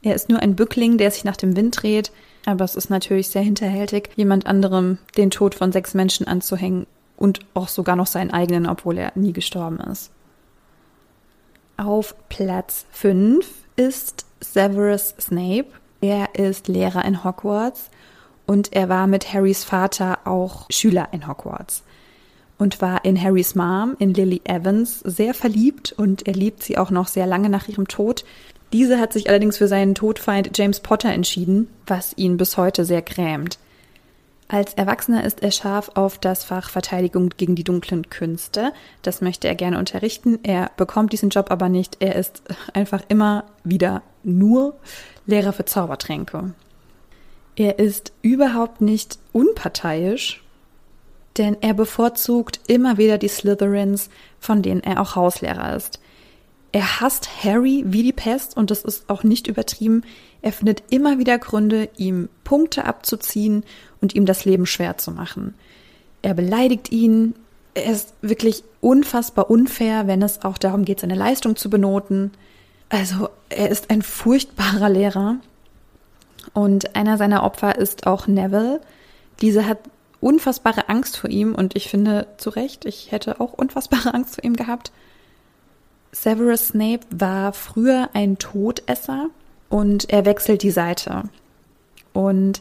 Er 0.02 0.14
ist 0.14 0.28
nur 0.28 0.40
ein 0.40 0.54
Bückling, 0.54 0.98
der 0.98 1.10
sich 1.10 1.24
nach 1.24 1.36
dem 1.36 1.56
Wind 1.56 1.82
dreht, 1.82 2.12
aber 2.46 2.64
es 2.64 2.76
ist 2.76 2.90
natürlich 2.90 3.28
sehr 3.28 3.42
hinterhältig, 3.42 4.10
jemand 4.14 4.46
anderem 4.46 4.98
den 5.16 5.30
Tod 5.30 5.56
von 5.56 5.72
sechs 5.72 5.94
Menschen 5.94 6.28
anzuhängen 6.28 6.86
und 7.16 7.40
auch 7.52 7.68
sogar 7.68 7.96
noch 7.96 8.06
seinen 8.06 8.30
eigenen, 8.30 8.66
obwohl 8.66 8.98
er 8.98 9.12
nie 9.16 9.32
gestorben 9.32 9.80
ist. 9.80 10.10
Auf 11.76 12.14
Platz 12.28 12.86
5 12.92 13.46
ist 13.76 14.26
Severus 14.40 15.14
Snape. 15.20 15.66
Er 16.00 16.34
ist 16.34 16.68
Lehrer 16.68 17.04
in 17.04 17.24
Hogwarts 17.24 17.90
und 18.50 18.72
er 18.72 18.88
war 18.88 19.06
mit 19.06 19.32
Harrys 19.32 19.62
Vater 19.62 20.18
auch 20.24 20.66
Schüler 20.70 21.10
in 21.12 21.28
Hogwarts 21.28 21.84
und 22.58 22.82
war 22.82 23.04
in 23.04 23.22
Harrys 23.22 23.54
Mom, 23.54 23.94
in 24.00 24.12
Lily 24.12 24.40
Evans, 24.42 24.98
sehr 25.04 25.34
verliebt 25.34 25.92
und 25.92 26.26
er 26.26 26.34
liebt 26.34 26.64
sie 26.64 26.76
auch 26.76 26.90
noch 26.90 27.06
sehr 27.06 27.28
lange 27.28 27.48
nach 27.48 27.68
ihrem 27.68 27.86
Tod. 27.86 28.24
Diese 28.72 28.98
hat 28.98 29.12
sich 29.12 29.28
allerdings 29.28 29.58
für 29.58 29.68
seinen 29.68 29.94
Todfeind 29.94 30.58
James 30.58 30.80
Potter 30.80 31.12
entschieden, 31.12 31.68
was 31.86 32.12
ihn 32.16 32.38
bis 32.38 32.56
heute 32.56 32.84
sehr 32.84 33.02
grämt. 33.02 33.60
Als 34.48 34.74
Erwachsener 34.74 35.22
ist 35.22 35.44
er 35.44 35.52
scharf 35.52 35.92
auf 35.94 36.18
das 36.18 36.42
Fach 36.42 36.70
Verteidigung 36.70 37.28
gegen 37.36 37.54
die 37.54 37.62
dunklen 37.62 38.10
Künste. 38.10 38.72
Das 39.02 39.20
möchte 39.20 39.46
er 39.46 39.54
gerne 39.54 39.78
unterrichten. 39.78 40.40
Er 40.42 40.72
bekommt 40.76 41.12
diesen 41.12 41.30
Job 41.30 41.52
aber 41.52 41.68
nicht. 41.68 41.98
Er 42.00 42.16
ist 42.16 42.42
einfach 42.74 43.02
immer 43.06 43.44
wieder 43.62 44.02
nur 44.24 44.74
Lehrer 45.24 45.52
für 45.52 45.66
Zaubertränke. 45.66 46.52
Er 47.56 47.78
ist 47.78 48.12
überhaupt 48.22 48.80
nicht 48.80 49.18
unparteiisch, 49.32 50.42
denn 51.36 51.56
er 51.60 51.74
bevorzugt 51.74 52.60
immer 52.66 52.98
wieder 52.98 53.18
die 53.18 53.28
Slytherins, 53.28 54.10
von 54.38 54.62
denen 54.62 54.82
er 54.82 55.00
auch 55.00 55.16
Hauslehrer 55.16 55.76
ist. 55.76 56.00
Er 56.72 57.00
hasst 57.00 57.44
Harry 57.44 57.82
wie 57.86 58.02
die 58.02 58.12
Pest 58.12 58.56
und 58.56 58.70
das 58.70 58.82
ist 58.82 59.10
auch 59.10 59.24
nicht 59.24 59.48
übertrieben. 59.48 60.02
Er 60.42 60.52
findet 60.52 60.84
immer 60.90 61.18
wieder 61.18 61.38
Gründe, 61.38 61.88
ihm 61.96 62.28
Punkte 62.44 62.84
abzuziehen 62.84 63.64
und 64.00 64.14
ihm 64.14 64.24
das 64.24 64.44
Leben 64.44 64.66
schwer 64.66 64.96
zu 64.96 65.10
machen. 65.10 65.54
Er 66.22 66.34
beleidigt 66.34 66.92
ihn. 66.92 67.34
Er 67.74 67.92
ist 67.92 68.14
wirklich 68.22 68.62
unfassbar 68.80 69.50
unfair, 69.50 70.06
wenn 70.06 70.22
es 70.22 70.44
auch 70.44 70.58
darum 70.58 70.84
geht, 70.84 71.00
seine 71.00 71.14
Leistung 71.14 71.56
zu 71.56 71.70
benoten. 71.70 72.32
Also 72.88 73.28
er 73.48 73.70
ist 73.70 73.90
ein 73.90 74.02
furchtbarer 74.02 74.88
Lehrer. 74.88 75.36
Und 76.54 76.96
einer 76.96 77.16
seiner 77.16 77.42
Opfer 77.42 77.76
ist 77.76 78.06
auch 78.06 78.26
Neville. 78.26 78.80
Diese 79.40 79.66
hat 79.66 79.78
unfassbare 80.20 80.88
Angst 80.88 81.16
vor 81.16 81.30
ihm 81.30 81.54
und 81.54 81.76
ich 81.76 81.88
finde 81.88 82.26
zu 82.36 82.50
Recht, 82.50 82.84
ich 82.84 83.10
hätte 83.10 83.40
auch 83.40 83.52
unfassbare 83.52 84.14
Angst 84.14 84.36
vor 84.36 84.44
ihm 84.44 84.56
gehabt. 84.56 84.92
Severus 86.12 86.68
Snape 86.68 87.06
war 87.10 87.52
früher 87.52 88.10
ein 88.14 88.38
Todesser 88.38 89.28
und 89.68 90.10
er 90.10 90.24
wechselt 90.24 90.62
die 90.62 90.72
Seite. 90.72 91.24
Und 92.12 92.60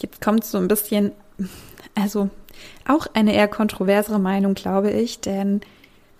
jetzt 0.00 0.20
kommt 0.20 0.44
so 0.44 0.58
ein 0.58 0.68
bisschen, 0.68 1.12
also 1.94 2.28
auch 2.86 3.06
eine 3.14 3.34
eher 3.34 3.48
kontroversere 3.48 4.18
Meinung, 4.18 4.54
glaube 4.54 4.90
ich, 4.90 5.20
denn 5.20 5.62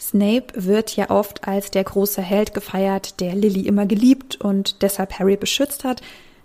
Snape 0.00 0.46
wird 0.54 0.96
ja 0.96 1.10
oft 1.10 1.46
als 1.46 1.70
der 1.70 1.84
große 1.84 2.22
Held 2.22 2.54
gefeiert, 2.54 3.20
der 3.20 3.34
Lily 3.34 3.66
immer 3.66 3.84
geliebt 3.84 4.40
und 4.40 4.80
deshalb 4.80 5.18
Harry 5.18 5.36
beschützt 5.36 5.84
hat. 5.84 6.00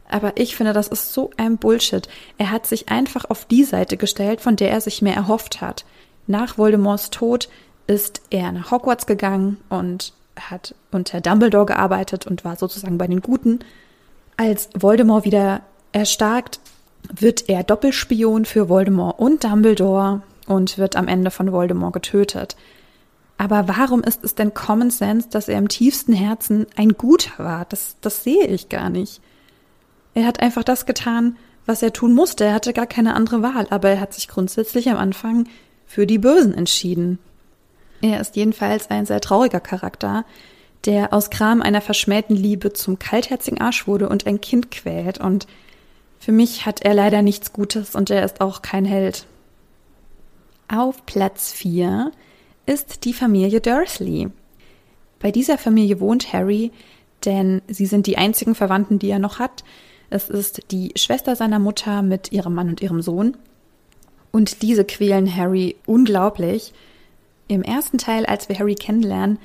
Aber 0.07 0.37
ich 0.37 0.55
finde, 0.55 0.73
das 0.73 0.87
ist 0.87 1.13
so 1.13 1.31
ein 1.37 1.57
Bullshit. 1.57 2.07
Er 2.37 2.51
hat 2.51 2.67
sich 2.67 2.89
einfach 2.89 3.25
auf 3.29 3.45
die 3.45 3.63
Seite 3.63 3.97
gestellt, 3.97 4.41
von 4.41 4.55
der 4.55 4.71
er 4.71 4.81
sich 4.81 5.01
mehr 5.01 5.15
erhofft 5.15 5.61
hat. 5.61 5.85
Nach 6.27 6.57
Voldemorts 6.57 7.09
Tod 7.09 7.49
ist 7.87 8.21
er 8.29 8.51
nach 8.51 8.71
Hogwarts 8.71 9.05
gegangen 9.05 9.57
und 9.69 10.13
hat 10.39 10.75
unter 10.91 11.21
Dumbledore 11.21 11.65
gearbeitet 11.65 12.27
und 12.27 12.43
war 12.43 12.55
sozusagen 12.55 12.97
bei 12.97 13.07
den 13.07 13.21
Guten. 13.21 13.59
Als 14.37 14.69
Voldemort 14.75 15.25
wieder 15.25 15.61
erstarkt, 15.91 16.59
wird 17.13 17.49
er 17.49 17.63
Doppelspion 17.63 18.45
für 18.45 18.69
Voldemort 18.69 19.19
und 19.19 19.43
Dumbledore 19.43 20.21
und 20.47 20.77
wird 20.77 20.95
am 20.95 21.07
Ende 21.07 21.31
von 21.31 21.51
Voldemort 21.51 21.93
getötet. 21.93 22.55
Aber 23.37 23.67
warum 23.67 24.01
ist 24.01 24.23
es 24.23 24.35
denn 24.35 24.53
Common 24.53 24.91
Sense, 24.91 25.27
dass 25.29 25.47
er 25.47 25.57
im 25.57 25.67
tiefsten 25.67 26.13
Herzen 26.13 26.67
ein 26.75 26.93
Guter 26.93 27.31
war? 27.37 27.65
Das, 27.65 27.97
das 28.01 28.23
sehe 28.23 28.47
ich 28.47 28.69
gar 28.69 28.89
nicht. 28.89 29.21
Er 30.15 30.25
hat 30.25 30.39
einfach 30.39 30.63
das 30.63 30.85
getan, 30.85 31.37
was 31.65 31.83
er 31.83 31.93
tun 31.93 32.15
musste. 32.15 32.45
Er 32.45 32.53
hatte 32.53 32.73
gar 32.73 32.87
keine 32.87 33.13
andere 33.13 33.43
Wahl, 33.43 33.67
aber 33.69 33.89
er 33.89 33.99
hat 33.99 34.13
sich 34.13 34.27
grundsätzlich 34.27 34.89
am 34.89 34.97
Anfang 34.97 35.47
für 35.85 36.07
die 36.07 36.17
Bösen 36.17 36.53
entschieden. 36.53 37.19
Er 38.01 38.19
ist 38.19 38.35
jedenfalls 38.35 38.89
ein 38.89 39.05
sehr 39.05 39.21
trauriger 39.21 39.59
Charakter, 39.59 40.25
der 40.85 41.13
aus 41.13 41.29
Kram 41.29 41.61
einer 41.61 41.81
verschmähten 41.81 42.35
Liebe 42.35 42.73
zum 42.73 42.97
kaltherzigen 42.99 43.59
Arsch 43.59 43.87
wurde 43.87 44.09
und 44.09 44.25
ein 44.25 44.41
Kind 44.41 44.71
quält. 44.71 45.19
Und 45.19 45.47
für 46.19 46.31
mich 46.31 46.65
hat 46.65 46.81
er 46.83 46.93
leider 46.93 47.21
nichts 47.21 47.53
Gutes 47.53 47.95
und 47.95 48.09
er 48.09 48.23
ist 48.23 48.41
auch 48.41 48.61
kein 48.61 48.85
Held. 48.85 49.25
Auf 50.67 51.05
Platz 51.05 51.51
4 51.51 52.11
ist 52.65 53.05
die 53.05 53.13
Familie 53.13 53.61
Dursley. 53.61 54.29
Bei 55.19 55.31
dieser 55.31 55.57
Familie 55.57 55.99
wohnt 55.99 56.31
Harry, 56.33 56.71
denn 57.25 57.61
sie 57.67 57.85
sind 57.85 58.07
die 58.07 58.17
einzigen 58.17 58.55
Verwandten, 58.55 58.99
die 58.99 59.09
er 59.09 59.19
noch 59.19 59.39
hat. 59.39 59.63
Es 60.09 60.29
ist 60.29 60.71
die 60.71 60.91
Schwester 60.95 61.35
seiner 61.35 61.59
Mutter 61.59 62.01
mit 62.01 62.31
ihrem 62.31 62.53
Mann 62.53 62.69
und 62.69 62.81
ihrem 62.81 63.01
Sohn. 63.01 63.37
Und 64.31 64.61
diese 64.61 64.85
quälen 64.85 65.33
Harry 65.33 65.75
unglaublich. 65.85 66.73
Im 67.47 67.63
ersten 67.63 67.97
Teil, 67.97 68.25
als 68.25 68.49
wir 68.49 68.59
Harry 68.59 68.75
kennenlernen, 68.75 69.39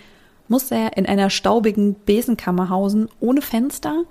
muss 0.48 0.70
er 0.70 0.96
in 0.96 1.06
einer 1.06 1.30
staubigen 1.30 1.96
Besenkammer 2.06 2.70
hausen, 2.70 3.08
ohne 3.20 3.40
Fenster. 3.40 4.04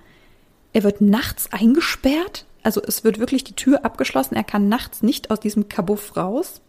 Er 0.74 0.84
wird 0.84 1.02
nachts 1.02 1.52
eingesperrt. 1.52 2.46
Also 2.64 2.82
es 2.82 3.04
wird 3.04 3.20
wirklich 3.20 3.44
die 3.44 3.56
Tür 3.56 3.84
abgeschlossen. 3.84 4.36
Er 4.36 4.44
kann 4.44 4.70
nachts 4.70 5.02
nicht 5.02 5.32
aus 5.32 5.40
diesem 5.40 5.70
Kabuff 5.70 6.16
raus. 6.16 6.62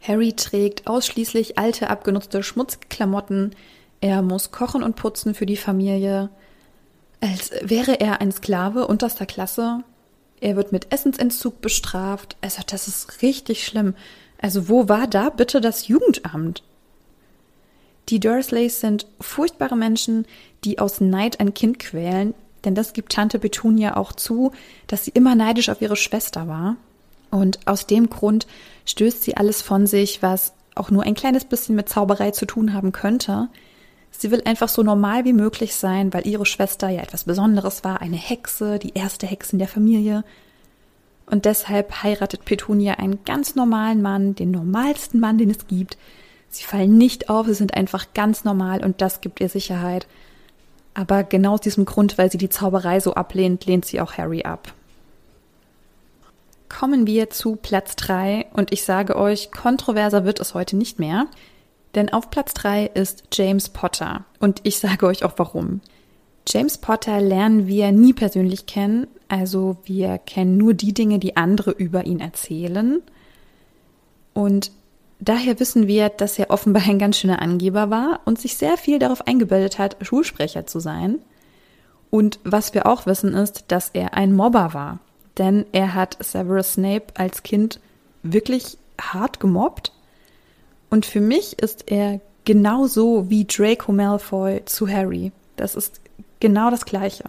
Harry 0.00 0.32
trägt 0.32 0.86
ausschließlich 0.86 1.58
alte, 1.58 1.90
abgenutzte 1.90 2.42
Schmutzklamotten. 2.42 3.54
Er 4.00 4.22
muss 4.22 4.50
kochen 4.50 4.82
und 4.82 4.96
putzen 4.96 5.34
für 5.34 5.46
die 5.46 5.56
Familie. 5.56 6.30
Als 7.20 7.50
wäre 7.62 8.00
er 8.00 8.20
ein 8.20 8.32
Sklave 8.32 8.86
unterster 8.86 9.26
Klasse. 9.26 9.82
Er 10.40 10.56
wird 10.56 10.72
mit 10.72 10.92
Essensentzug 10.92 11.60
bestraft. 11.60 12.36
Also 12.40 12.62
das 12.66 12.88
ist 12.88 13.22
richtig 13.22 13.64
schlimm. 13.64 13.94
Also 14.40 14.68
wo 14.68 14.88
war 14.88 15.06
da 15.06 15.30
bitte 15.30 15.60
das 15.60 15.88
Jugendamt? 15.88 16.62
Die 18.08 18.20
Dursleys 18.20 18.80
sind 18.80 19.06
furchtbare 19.20 19.76
Menschen, 19.76 20.26
die 20.64 20.78
aus 20.78 21.00
Neid 21.00 21.40
ein 21.40 21.52
Kind 21.52 21.78
quälen, 21.78 22.34
denn 22.64 22.74
das 22.74 22.92
gibt 22.92 23.12
Tante 23.12 23.38
Petunia 23.38 23.96
auch 23.96 24.12
zu, 24.12 24.52
dass 24.86 25.04
sie 25.04 25.10
immer 25.10 25.34
neidisch 25.34 25.68
auf 25.68 25.82
ihre 25.82 25.96
Schwester 25.96 26.48
war. 26.48 26.76
Und 27.30 27.66
aus 27.66 27.86
dem 27.86 28.08
Grund 28.08 28.46
stößt 28.86 29.22
sie 29.22 29.36
alles 29.36 29.60
von 29.60 29.86
sich, 29.86 30.22
was 30.22 30.54
auch 30.74 30.90
nur 30.90 31.02
ein 31.02 31.14
kleines 31.14 31.44
bisschen 31.44 31.76
mit 31.76 31.88
Zauberei 31.88 32.30
zu 32.30 32.46
tun 32.46 32.72
haben 32.72 32.92
könnte. 32.92 33.48
Sie 34.10 34.30
will 34.30 34.42
einfach 34.44 34.68
so 34.68 34.82
normal 34.82 35.24
wie 35.24 35.32
möglich 35.32 35.74
sein, 35.74 36.12
weil 36.12 36.26
ihre 36.26 36.46
Schwester 36.46 36.88
ja 36.88 37.02
etwas 37.02 37.24
Besonderes 37.24 37.84
war, 37.84 38.00
eine 38.00 38.16
Hexe, 38.16 38.78
die 38.78 38.94
erste 38.94 39.26
Hexe 39.26 39.52
in 39.52 39.58
der 39.58 39.68
Familie. 39.68 40.24
Und 41.26 41.44
deshalb 41.44 42.02
heiratet 42.02 42.44
Petunia 42.44 42.94
einen 42.94 43.24
ganz 43.24 43.54
normalen 43.54 44.02
Mann, 44.02 44.34
den 44.34 44.50
normalsten 44.50 45.20
Mann, 45.20 45.38
den 45.38 45.50
es 45.50 45.66
gibt. 45.66 45.98
Sie 46.48 46.64
fallen 46.64 46.96
nicht 46.96 47.28
auf, 47.28 47.46
sie 47.46 47.54
sind 47.54 47.74
einfach 47.74 48.06
ganz 48.14 48.44
normal 48.44 48.82
und 48.82 49.02
das 49.02 49.20
gibt 49.20 49.40
ihr 49.40 49.48
Sicherheit. 49.48 50.06
Aber 50.94 51.22
genau 51.22 51.54
aus 51.54 51.60
diesem 51.60 51.84
Grund, 51.84 52.18
weil 52.18 52.30
sie 52.32 52.38
die 52.38 52.48
Zauberei 52.48 52.98
so 53.00 53.14
ablehnt, 53.14 53.66
lehnt 53.66 53.84
sie 53.84 54.00
auch 54.00 54.14
Harry 54.14 54.42
ab. 54.42 54.72
Kommen 56.68 57.06
wir 57.06 57.30
zu 57.30 57.56
Platz 57.56 57.94
3 57.96 58.46
und 58.52 58.72
ich 58.72 58.84
sage 58.84 59.16
euch, 59.16 59.52
kontroverser 59.52 60.24
wird 60.24 60.40
es 60.40 60.54
heute 60.54 60.76
nicht 60.76 60.98
mehr. 60.98 61.26
Denn 61.94 62.12
auf 62.12 62.30
Platz 62.30 62.54
3 62.54 62.86
ist 62.86 63.24
James 63.32 63.68
Potter 63.68 64.24
und 64.40 64.60
ich 64.64 64.78
sage 64.78 65.06
euch 65.06 65.24
auch 65.24 65.34
warum. 65.36 65.80
James 66.46 66.78
Potter 66.78 67.20
lernen 67.20 67.66
wir 67.66 67.92
nie 67.92 68.14
persönlich 68.14 68.66
kennen, 68.66 69.06
also 69.28 69.76
wir 69.84 70.18
kennen 70.18 70.56
nur 70.56 70.74
die 70.74 70.94
Dinge, 70.94 71.18
die 71.18 71.36
andere 71.36 71.70
über 71.70 72.06
ihn 72.06 72.20
erzählen. 72.20 73.02
Und 74.32 74.70
daher 75.20 75.60
wissen 75.60 75.86
wir, 75.86 76.08
dass 76.08 76.38
er 76.38 76.50
offenbar 76.50 76.84
ein 76.86 76.98
ganz 76.98 77.18
schöner 77.18 77.42
Angeber 77.42 77.90
war 77.90 78.20
und 78.24 78.40
sich 78.40 78.56
sehr 78.56 78.78
viel 78.78 78.98
darauf 78.98 79.26
eingebildet 79.26 79.78
hat, 79.78 79.96
Schulsprecher 80.00 80.66
zu 80.66 80.80
sein. 80.80 81.18
Und 82.10 82.40
was 82.44 82.72
wir 82.72 82.86
auch 82.86 83.04
wissen 83.04 83.34
ist, 83.34 83.66
dass 83.68 83.90
er 83.90 84.14
ein 84.14 84.32
Mobber 84.32 84.72
war. 84.72 85.00
Denn 85.36 85.66
er 85.72 85.94
hat 85.94 86.16
Severus 86.20 86.74
Snape 86.74 87.06
als 87.14 87.42
Kind 87.42 87.80
wirklich 88.22 88.78
hart 89.00 89.38
gemobbt. 89.40 89.92
Und 90.90 91.06
für 91.06 91.20
mich 91.20 91.58
ist 91.58 91.90
er 91.90 92.20
genauso 92.44 93.28
wie 93.28 93.44
Draco 93.44 93.92
Malfoy 93.92 94.64
zu 94.64 94.88
Harry. 94.88 95.32
Das 95.56 95.74
ist 95.74 96.00
genau 96.40 96.70
das 96.70 96.86
Gleiche. 96.86 97.24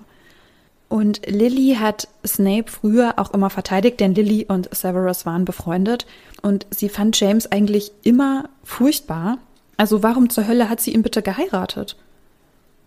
Und 0.87 1.21
Lily 1.27 1.77
hat 1.79 2.07
Snape 2.25 2.71
früher 2.71 3.13
auch 3.17 3.31
immer 3.31 3.51
verteidigt, 3.51 3.99
denn 3.99 4.15
Lily 4.15 4.45
und 4.47 4.73
Severus 4.75 5.25
waren 5.25 5.45
befreundet 5.45 6.07
und 6.41 6.65
sie 6.71 6.89
fand 6.89 7.19
James 7.19 7.51
eigentlich 7.51 7.91
immer 8.03 8.49
furchtbar. 8.63 9.37
Also 9.77 10.01
warum 10.01 10.31
zur 10.31 10.47
Hölle 10.47 10.67
hat 10.67 10.81
sie 10.81 10.93
ihn 10.93 11.03
bitte 11.03 11.21
geheiratet? 11.21 11.95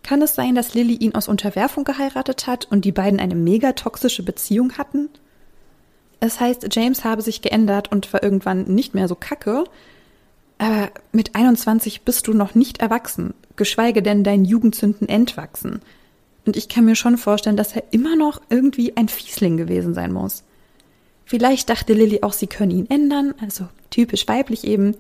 Kann 0.03 0.21
es 0.21 0.35
sein, 0.35 0.57
dass 0.57 0.75
Lily 0.75 0.95
ihn 0.95 1.15
aus 1.15 1.29
Unterwerfung 1.29 1.85
geheiratet 1.85 2.49
hat 2.49 2.67
und 2.71 2.85
die 2.85 2.91
beiden 2.91 3.21
eine 3.21 3.37
mega 3.37 3.73
toxische 3.73 4.25
Beziehung 4.25 4.73
hatten? 4.79 5.09
Es 6.19 6.41
heißt, 6.41 6.67
James 6.73 7.05
habe 7.05 7.23
sich 7.23 7.41
geändert 7.41 7.93
und 7.93 8.13
war 8.13 8.23
irgendwann 8.23 8.65
nicht 8.65 8.95
mehr 8.95 9.07
so 9.07 9.15
kacke. 9.15 9.65
Aber 10.63 10.93
mit 11.11 11.35
21 11.35 12.03
bist 12.03 12.29
du 12.29 12.35
noch 12.35 12.55
nicht 12.55 12.81
erwachsen, 12.81 13.35
geschweige 13.57 14.01
denn 14.01 14.23
deinen 14.23 14.45
Jugendzünden 14.45 15.09
entwachsen. 15.09 15.81
Und 16.47 16.57
ich 16.57 16.69
kann 16.69 16.85
mir 16.85 16.95
schon 16.95 17.19
vorstellen, 17.19 17.57
dass 17.57 17.75
er 17.75 17.83
immer 17.91 18.15
noch 18.15 18.41
irgendwie 18.49 18.97
ein 18.97 19.09
Fiesling 19.09 19.57
gewesen 19.57 19.93
sein 19.93 20.13
muss. 20.13 20.45
Vielleicht 21.25 21.69
dachte 21.69 21.95
Lilly 21.95 22.23
auch, 22.23 22.33
sie 22.33 22.47
können 22.47 22.71
ihn 22.71 22.89
ändern, 22.89 23.35
also 23.41 23.67
typisch 23.91 24.29
weiblich 24.29 24.63
eben. 24.63 24.97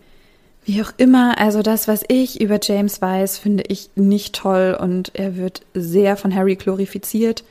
Wie 0.64 0.83
auch 0.83 0.95
immer, 0.97 1.38
also 1.38 1.62
das, 1.62 1.87
was 1.87 2.02
ich 2.09 2.40
über 2.40 2.59
James 2.61 3.00
weiß, 3.00 3.38
finde 3.38 3.62
ich 3.69 3.90
nicht 3.95 4.35
toll 4.35 4.76
und 4.81 5.14
er 5.14 5.37
wird 5.37 5.62
sehr 5.75 6.16
von 6.16 6.35
Harry 6.35 6.57
glorifiziert 6.57 7.45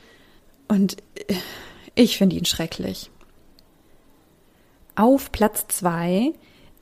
und 0.68 0.98
ich 1.94 2.18
finde 2.18 2.36
ihn 2.36 2.44
schrecklich. 2.44 3.10
Auf 4.96 5.32
Platz 5.32 5.64
zwei 5.68 6.32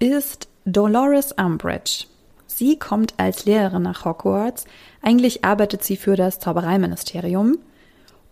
ist 0.00 0.49
Dolores 0.64 1.32
Umbridge. 1.32 2.04
Sie 2.46 2.78
kommt 2.78 3.14
als 3.16 3.46
Lehrerin 3.46 3.82
nach 3.82 4.04
Hogwarts. 4.04 4.64
Eigentlich 5.00 5.44
arbeitet 5.44 5.82
sie 5.82 5.96
für 5.96 6.16
das 6.16 6.40
Zaubereiministerium. 6.40 7.58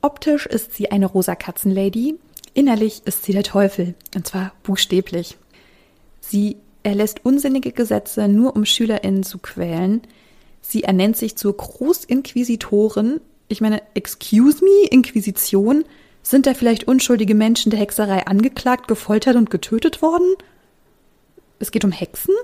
Optisch 0.02 0.46
ist 0.46 0.74
sie 0.74 0.90
eine 0.90 1.06
rosa 1.06 1.34
Katzenlady. 1.34 2.16
Innerlich 2.52 3.02
ist 3.06 3.24
sie 3.24 3.32
der 3.32 3.44
Teufel. 3.44 3.94
Und 4.14 4.26
zwar 4.26 4.52
buchstäblich. 4.62 5.38
Sie 6.20 6.56
erlässt 6.82 7.24
unsinnige 7.24 7.72
Gesetze, 7.72 8.28
nur 8.28 8.54
um 8.54 8.64
SchülerInnen 8.64 9.22
zu 9.22 9.38
quälen. 9.38 10.02
Sie 10.60 10.84
ernennt 10.84 11.16
sich 11.16 11.36
zur 11.36 11.56
Großinquisitorin. 11.56 13.20
Ich 13.48 13.60
meine, 13.60 13.82
excuse 13.94 14.62
me, 14.62 14.88
Inquisition? 14.90 15.84
Sind 16.22 16.46
da 16.46 16.52
vielleicht 16.52 16.86
unschuldige 16.86 17.34
Menschen 17.34 17.70
der 17.70 17.80
Hexerei 17.80 18.26
angeklagt, 18.26 18.88
gefoltert 18.88 19.36
und 19.36 19.50
getötet 19.50 20.02
worden? 20.02 20.34
Es 21.58 21.70
geht 21.70 21.84
um 21.84 21.92
Hexen? 21.92 22.34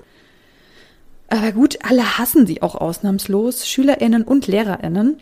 Aber 1.29 1.53
gut, 1.53 1.79
alle 1.83 2.19
hassen 2.19 2.47
sie 2.47 2.63
auch 2.63 2.75
ausnahmslos, 2.75 3.69
SchülerInnen 3.69 4.23
und 4.23 4.47
LehrerInnen. 4.47 5.19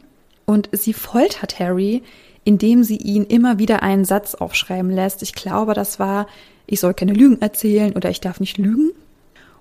Und 0.46 0.68
sie 0.72 0.92
foltert 0.92 1.58
Harry, 1.58 2.02
indem 2.44 2.82
sie 2.82 2.96
ihn 2.96 3.24
immer 3.24 3.58
wieder 3.58 3.82
einen 3.82 4.04
Satz 4.04 4.34
aufschreiben 4.34 4.90
lässt. 4.90 5.22
Ich 5.22 5.34
glaube, 5.34 5.74
das 5.74 5.98
war, 5.98 6.26
ich 6.66 6.80
soll 6.80 6.94
keine 6.94 7.12
Lügen 7.12 7.40
erzählen 7.40 7.94
oder 7.94 8.10
ich 8.10 8.20
darf 8.20 8.40
nicht 8.40 8.58
lügen. 8.58 8.90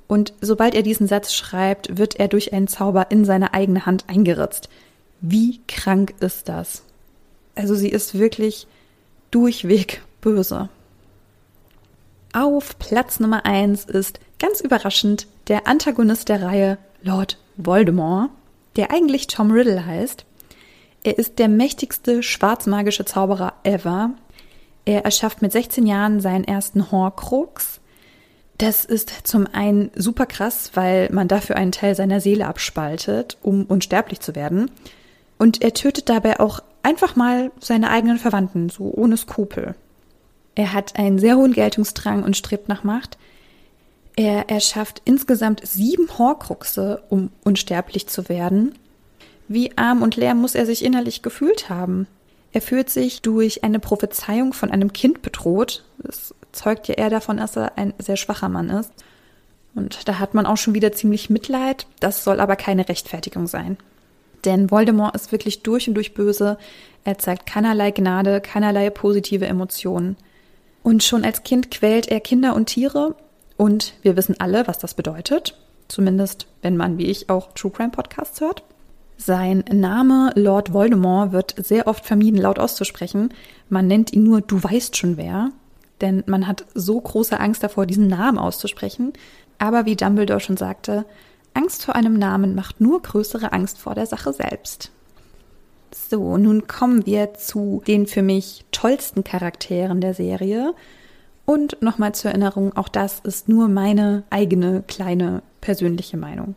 Und 0.07 0.33
sobald 0.41 0.75
er 0.75 0.81
diesen 0.81 1.07
Satz 1.07 1.33
schreibt, 1.33 1.97
wird 1.97 2.19
er 2.19 2.27
durch 2.27 2.51
einen 2.51 2.67
Zauber 2.67 3.11
in 3.11 3.23
seine 3.23 3.53
eigene 3.53 3.85
Hand 3.85 4.05
eingeritzt. 4.07 4.67
Wie 5.21 5.61
krank 5.67 6.15
ist 6.19 6.49
das? 6.49 6.83
Also 7.55 7.75
sie 7.75 7.89
ist 7.89 8.17
wirklich 8.17 8.67
durchweg 9.29 10.01
böse. 10.19 10.69
Auf 12.33 12.79
Platz 12.79 13.19
Nummer 13.19 13.45
eins 13.45 13.83
ist 13.83 14.21
ganz 14.39 14.61
überraschend 14.61 15.27
der 15.49 15.67
Antagonist 15.67 16.29
der 16.29 16.41
Reihe 16.41 16.77
Lord 17.01 17.37
Voldemort, 17.57 18.29
der 18.77 18.89
eigentlich 18.91 19.27
Tom 19.27 19.51
Riddle 19.51 19.85
heißt. 19.85 20.23
Er 21.03 21.17
ist 21.17 21.39
der 21.39 21.49
mächtigste 21.49 22.23
schwarzmagische 22.23 23.03
Zauberer 23.03 23.55
ever. 23.63 24.11
Er 24.85 25.03
erschafft 25.03 25.41
mit 25.41 25.51
16 25.51 25.85
Jahren 25.85 26.21
seinen 26.21 26.45
ersten 26.45 26.89
Horcrux. 26.89 27.81
Das 28.57 28.85
ist 28.85 29.27
zum 29.27 29.45
einen 29.47 29.91
super 29.95 30.25
krass, 30.25 30.71
weil 30.73 31.09
man 31.11 31.27
dafür 31.27 31.57
einen 31.57 31.73
Teil 31.73 31.95
seiner 31.95 32.21
Seele 32.21 32.47
abspaltet, 32.47 33.37
um 33.41 33.65
unsterblich 33.65 34.21
zu 34.21 34.35
werden. 34.35 34.71
Und 35.37 35.61
er 35.61 35.73
tötet 35.73 36.07
dabei 36.07 36.39
auch 36.39 36.61
einfach 36.81 37.17
mal 37.17 37.51
seine 37.59 37.89
eigenen 37.89 38.19
Verwandten, 38.19 38.69
so 38.69 38.85
ohne 38.95 39.17
Skrupel. 39.17 39.75
Er 40.55 40.73
hat 40.73 40.97
einen 40.97 41.19
sehr 41.19 41.37
hohen 41.37 41.53
Geltungsdrang 41.53 42.23
und 42.23 42.37
strebt 42.37 42.67
nach 42.67 42.83
Macht. 42.83 43.17
Er 44.15 44.49
erschafft 44.49 45.01
insgesamt 45.05 45.65
sieben 45.65 46.17
Horcruxe, 46.17 47.01
um 47.09 47.31
unsterblich 47.43 48.07
zu 48.07 48.27
werden. 48.27 48.75
Wie 49.47 49.77
arm 49.77 50.01
und 50.01 50.15
leer 50.15 50.35
muss 50.35 50.55
er 50.55 50.65
sich 50.65 50.83
innerlich 50.83 51.21
gefühlt 51.21 51.69
haben? 51.69 52.07
Er 52.53 52.61
fühlt 52.61 52.89
sich 52.89 53.21
durch 53.21 53.63
eine 53.63 53.79
Prophezeiung 53.79 54.53
von 54.53 54.71
einem 54.71 54.91
Kind 54.91 55.21
bedroht. 55.21 55.85
Das 55.99 56.35
zeugt 56.51 56.87
ja 56.89 56.95
eher 56.95 57.09
davon, 57.09 57.37
dass 57.37 57.55
er 57.55 57.77
ein 57.77 57.93
sehr 57.97 58.17
schwacher 58.17 58.49
Mann 58.49 58.69
ist. 58.69 58.91
Und 59.73 60.07
da 60.07 60.19
hat 60.19 60.33
man 60.33 60.45
auch 60.45 60.57
schon 60.57 60.73
wieder 60.73 60.91
ziemlich 60.91 61.29
Mitleid. 61.29 61.87
Das 62.01 62.25
soll 62.25 62.41
aber 62.41 62.57
keine 62.57 62.89
Rechtfertigung 62.89 63.47
sein. 63.47 63.77
Denn 64.43 64.69
Voldemort 64.69 65.15
ist 65.15 65.31
wirklich 65.31 65.63
durch 65.63 65.87
und 65.87 65.93
durch 65.93 66.13
böse. 66.13 66.57
Er 67.05 67.17
zeigt 67.17 67.45
keinerlei 67.45 67.91
Gnade, 67.91 68.41
keinerlei 68.41 68.89
positive 68.89 69.45
Emotionen. 69.45 70.17
Und 70.83 71.03
schon 71.03 71.23
als 71.23 71.43
Kind 71.43 71.71
quält 71.71 72.07
er 72.07 72.19
Kinder 72.19 72.55
und 72.55 72.67
Tiere. 72.67 73.15
Und 73.57 73.93
wir 74.01 74.17
wissen 74.17 74.35
alle, 74.39 74.67
was 74.67 74.79
das 74.79 74.93
bedeutet. 74.93 75.57
Zumindest, 75.87 76.47
wenn 76.61 76.77
man 76.77 76.97
wie 76.97 77.05
ich 77.05 77.29
auch 77.29 77.51
True 77.53 77.71
Crime 77.71 77.91
Podcasts 77.91 78.41
hört. 78.41 78.63
Sein 79.17 79.63
Name 79.71 80.31
Lord 80.35 80.73
Voldemort 80.73 81.31
wird 81.31 81.53
sehr 81.63 81.85
oft 81.85 82.05
vermieden, 82.05 82.41
laut 82.41 82.57
auszusprechen. 82.57 83.33
Man 83.69 83.85
nennt 83.85 84.11
ihn 84.13 84.23
nur 84.23 84.41
Du 84.41 84.63
weißt 84.63 84.97
schon 84.97 85.17
wer. 85.17 85.51
Denn 86.01 86.23
man 86.25 86.47
hat 86.47 86.65
so 86.73 86.99
große 86.99 87.39
Angst 87.39 87.61
davor, 87.63 87.85
diesen 87.85 88.07
Namen 88.07 88.39
auszusprechen. 88.39 89.13
Aber 89.59 89.85
wie 89.85 89.95
Dumbledore 89.95 90.39
schon 90.39 90.57
sagte, 90.57 91.05
Angst 91.53 91.85
vor 91.85 91.95
einem 91.95 92.17
Namen 92.17 92.55
macht 92.55 92.81
nur 92.81 93.01
größere 93.01 93.51
Angst 93.51 93.77
vor 93.77 93.93
der 93.93 94.07
Sache 94.07 94.33
selbst. 94.33 94.91
So, 95.93 96.37
nun 96.37 96.67
kommen 96.67 97.05
wir 97.05 97.33
zu 97.33 97.81
den 97.85 98.07
für 98.07 98.21
mich 98.21 98.65
tollsten 98.71 99.23
Charakteren 99.23 100.01
der 100.01 100.13
Serie. 100.13 100.73
Und 101.45 101.81
nochmal 101.81 102.15
zur 102.15 102.31
Erinnerung, 102.31 102.75
auch 102.77 102.87
das 102.87 103.19
ist 103.19 103.49
nur 103.49 103.67
meine 103.67 104.23
eigene 104.29 104.83
kleine 104.87 105.43
persönliche 105.59 106.17
Meinung. 106.17 106.55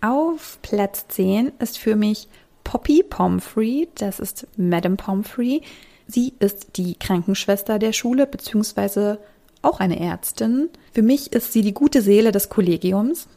Auf 0.00 0.58
Platz 0.62 1.06
10 1.08 1.52
ist 1.58 1.78
für 1.78 1.96
mich 1.96 2.28
Poppy 2.64 3.02
Pomfrey, 3.02 3.88
das 3.94 4.20
ist 4.20 4.46
Madame 4.56 4.96
Pomfrey. 4.96 5.62
Sie 6.06 6.34
ist 6.38 6.76
die 6.76 6.94
Krankenschwester 6.94 7.78
der 7.78 7.92
Schule, 7.92 8.26
beziehungsweise 8.26 9.18
auch 9.62 9.80
eine 9.80 10.00
Ärztin. 10.00 10.70
Für 10.92 11.02
mich 11.02 11.32
ist 11.32 11.52
sie 11.52 11.62
die 11.62 11.74
gute 11.74 12.02
Seele 12.02 12.32
des 12.32 12.48
Kollegiums. 12.48 13.28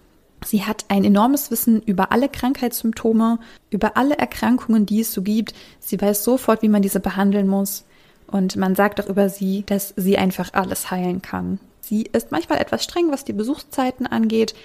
Sie 0.44 0.64
hat 0.66 0.86
ein 0.88 1.04
enormes 1.04 1.52
Wissen 1.52 1.82
über 1.84 2.12
alle 2.12 2.28
Krankheitssymptome, 2.28 3.40
über 3.70 3.96
alle 3.96 4.18
Erkrankungen, 4.18 4.86
die 4.86 5.02
es 5.02 5.14
so 5.14 5.22
gibt. 5.22 5.54
Sie 5.80 6.02
weiß 6.02 6.24
sofort, 6.24 6.62
wie 6.62 6.70
man 6.70 6.82
diese 6.82 7.00
behandeln 7.00 7.48
muss. 7.48 7.86
Und 8.28 8.56
man 8.56 8.76
sagt 8.76 9.00
auch 9.02 9.08
über 9.08 9.30
sie, 9.30 9.64
dass 9.66 9.94
sie 9.98 10.18
einfach 10.18 10.54
alles 10.54 10.90
heilen 10.90 11.22
kann. 11.22 11.60
Sie 11.82 12.04
ist 12.04 12.32
manchmal 12.32 12.60
etwas 12.60 12.84
streng, 12.84 13.12
was 13.12 13.26
die 13.26 13.34
Besuchszeiten 13.34 14.08
angeht, 14.08 14.56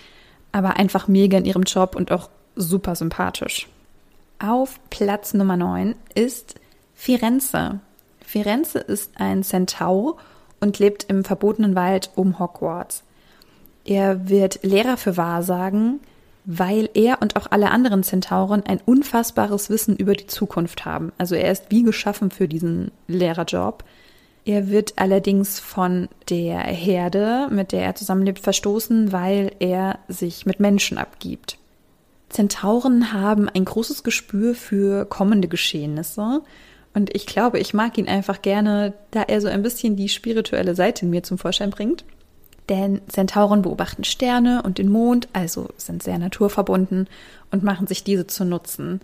aber 0.53 0.77
einfach 0.77 1.09
mega 1.09 1.37
in 1.37 1.45
ihrem 1.45 1.65
Job 1.65 1.97
und 1.97 2.13
auch 2.13 2.31
super 2.55 2.95
sympathisch. 2.95 3.69
Auf 4.39 4.79
Platz 4.91 5.35
Nummer 5.35 5.57
9 5.57 5.95
ist 6.15 6.55
Firenze. 6.95 7.81
Firenze 8.25 8.79
ist 8.79 9.13
ein 9.17 9.43
Centaur 9.43 10.17
und 10.61 10.79
lebt 10.79 11.05
im 11.05 11.25
verbotenen 11.25 11.75
Wald 11.75 12.11
um 12.15 12.39
Hogwarts. 12.39 13.03
Er 13.87 14.29
wird 14.29 14.59
Lehrer 14.63 14.97
für 14.97 15.17
Wahrsagen, 15.17 16.01
weil 16.45 16.91
er 16.95 17.23
und 17.23 17.37
auch 17.37 17.47
alle 17.51 17.71
anderen 17.71 18.03
Zentauren 18.03 18.65
ein 18.67 18.81
unfassbares 18.85 19.71
Wissen 19.71 19.97
über 19.97 20.15
die 20.15 20.27
Zukunft 20.27 20.85
haben. 20.85 21.13
Also 21.19 21.37
er 21.37 21.53
ist 21.53 21.67
wie 21.71 21.85
geschaffen 21.85 22.31
für 22.31 22.49
diesen 22.49 22.91
Lehrerjob. 23.07 23.85
Er 24.45 24.69
wird 24.71 24.95
allerdings 24.97 25.61
von 25.61 26.09
der 26.29 26.59
Herde, 26.59 27.49
mit 27.51 27.73
der 27.73 27.83
er 27.83 27.95
zusammenlebt, 27.95 28.41
verstoßen, 28.41 29.13
weil 29.13 29.53
er 29.61 29.99
sich 30.09 30.47
mit 30.47 30.61
Menschen 30.61 30.99
abgibt. 30.99 31.59
Zentauren 32.29 33.13
haben 33.13 33.49
ein 33.49 33.65
großes 33.65 34.03
Gespür 34.03 34.55
für 34.55 35.05
kommende 35.05 35.47
Geschehnisse. 35.47 36.43
Und 36.93 37.15
ich 37.15 37.27
glaube, 37.27 37.61
ich 37.61 37.73
mag 37.75 37.99
ihn 37.99 38.09
einfach 38.09 38.43
gerne, 38.43 38.95
da 39.13 39.23
er 39.23 39.41
so 39.41 39.49
ein 39.49 39.63
bisschen 39.63 39.95
die 39.95 40.09
spirituelle 40.09 40.75
Seite 40.75 41.05
in 41.05 41.11
mir 41.11 41.23
zum 41.23 41.39
Vorschein 41.39 41.71
bringt. 41.71 42.05
Denn 42.69 43.01
Zentauren 43.09 43.63
beobachten 43.63 44.05
Sterne 44.05 44.63
und 44.63 44.79
den 44.79 44.89
Mond, 44.89 45.29
also 45.33 45.69
sind 45.77 46.03
sehr 46.03 46.19
naturverbunden 46.19 47.09
und 47.51 47.63
machen 47.63 47.87
sich 47.87 48.03
diese 48.03 48.27
zu 48.27 48.45
nutzen. 48.45 49.01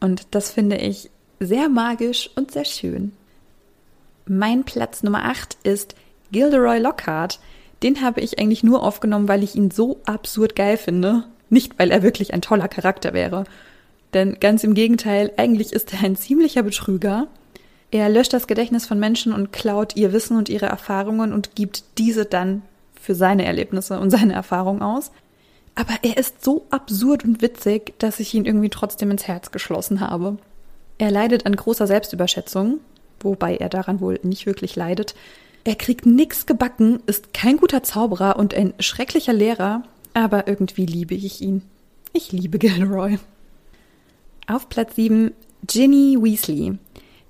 Und 0.00 0.26
das 0.32 0.50
finde 0.50 0.76
ich 0.76 1.10
sehr 1.40 1.68
magisch 1.68 2.30
und 2.36 2.50
sehr 2.50 2.64
schön. 2.64 3.12
Mein 4.26 4.64
Platz 4.64 5.02
Nummer 5.02 5.24
8 5.24 5.56
ist 5.62 5.94
Gilderoy 6.32 6.78
Lockhart. 6.78 7.40
Den 7.82 8.02
habe 8.02 8.20
ich 8.20 8.38
eigentlich 8.38 8.62
nur 8.62 8.82
aufgenommen, 8.82 9.28
weil 9.28 9.42
ich 9.42 9.54
ihn 9.54 9.70
so 9.70 10.00
absurd 10.04 10.54
geil 10.54 10.76
finde. 10.76 11.24
Nicht, 11.48 11.78
weil 11.78 11.90
er 11.90 12.02
wirklich 12.02 12.34
ein 12.34 12.42
toller 12.42 12.68
Charakter 12.68 13.14
wäre. 13.14 13.44
Denn 14.12 14.38
ganz 14.40 14.64
im 14.64 14.74
Gegenteil, 14.74 15.32
eigentlich 15.36 15.72
ist 15.72 15.94
er 15.94 16.00
ein 16.00 16.16
ziemlicher 16.16 16.62
Betrüger. 16.62 17.28
Er 17.90 18.08
löscht 18.10 18.34
das 18.34 18.46
Gedächtnis 18.46 18.86
von 18.86 18.98
Menschen 18.98 19.32
und 19.32 19.52
klaut 19.52 19.96
ihr 19.96 20.12
Wissen 20.12 20.36
und 20.36 20.50
ihre 20.50 20.66
Erfahrungen 20.66 21.32
und 21.32 21.54
gibt 21.54 21.84
diese 21.96 22.26
dann 22.26 22.62
für 23.08 23.14
seine 23.14 23.46
Erlebnisse 23.46 23.98
und 23.98 24.10
seine 24.10 24.34
Erfahrungen 24.34 24.82
aus. 24.82 25.12
Aber 25.74 25.94
er 26.02 26.18
ist 26.18 26.44
so 26.44 26.66
absurd 26.68 27.24
und 27.24 27.40
witzig, 27.40 27.94
dass 27.98 28.20
ich 28.20 28.34
ihn 28.34 28.44
irgendwie 28.44 28.68
trotzdem 28.68 29.10
ins 29.10 29.26
Herz 29.26 29.50
geschlossen 29.50 30.00
habe. 30.02 30.36
Er 30.98 31.10
leidet 31.10 31.46
an 31.46 31.56
großer 31.56 31.86
Selbstüberschätzung, 31.86 32.80
wobei 33.20 33.56
er 33.56 33.70
daran 33.70 34.02
wohl 34.02 34.20
nicht 34.24 34.44
wirklich 34.44 34.76
leidet. 34.76 35.14
Er 35.64 35.74
kriegt 35.74 36.04
nix 36.04 36.44
gebacken, 36.44 37.00
ist 37.06 37.32
kein 37.32 37.56
guter 37.56 37.82
Zauberer 37.82 38.36
und 38.36 38.52
ein 38.52 38.74
schrecklicher 38.78 39.32
Lehrer, 39.32 39.84
aber 40.12 40.46
irgendwie 40.46 40.84
liebe 40.84 41.14
ich 41.14 41.40
ihn. 41.40 41.62
Ich 42.12 42.30
liebe 42.30 42.58
Gilderoy. 42.58 43.18
Auf 44.46 44.68
Platz 44.68 44.96
7 44.96 45.32
Ginny 45.66 46.18
Weasley. 46.20 46.76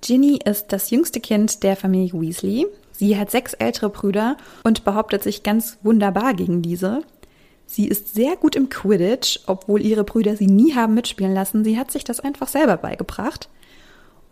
Ginny 0.00 0.40
ist 0.44 0.72
das 0.72 0.90
jüngste 0.90 1.20
Kind 1.20 1.62
der 1.62 1.76
Familie 1.76 2.20
Weasley. 2.20 2.66
Sie 2.98 3.16
hat 3.16 3.30
sechs 3.30 3.54
ältere 3.54 3.90
Brüder 3.90 4.36
und 4.64 4.84
behauptet 4.84 5.22
sich 5.22 5.44
ganz 5.44 5.78
wunderbar 5.82 6.34
gegen 6.34 6.62
diese. 6.62 7.02
Sie 7.64 7.86
ist 7.86 8.12
sehr 8.12 8.34
gut 8.34 8.56
im 8.56 8.70
Quidditch, 8.70 9.38
obwohl 9.46 9.82
ihre 9.82 10.02
Brüder 10.02 10.34
sie 10.34 10.48
nie 10.48 10.74
haben 10.74 10.94
mitspielen 10.94 11.32
lassen. 11.32 11.62
Sie 11.62 11.78
hat 11.78 11.92
sich 11.92 12.02
das 12.02 12.18
einfach 12.18 12.48
selber 12.48 12.76
beigebracht 12.76 13.48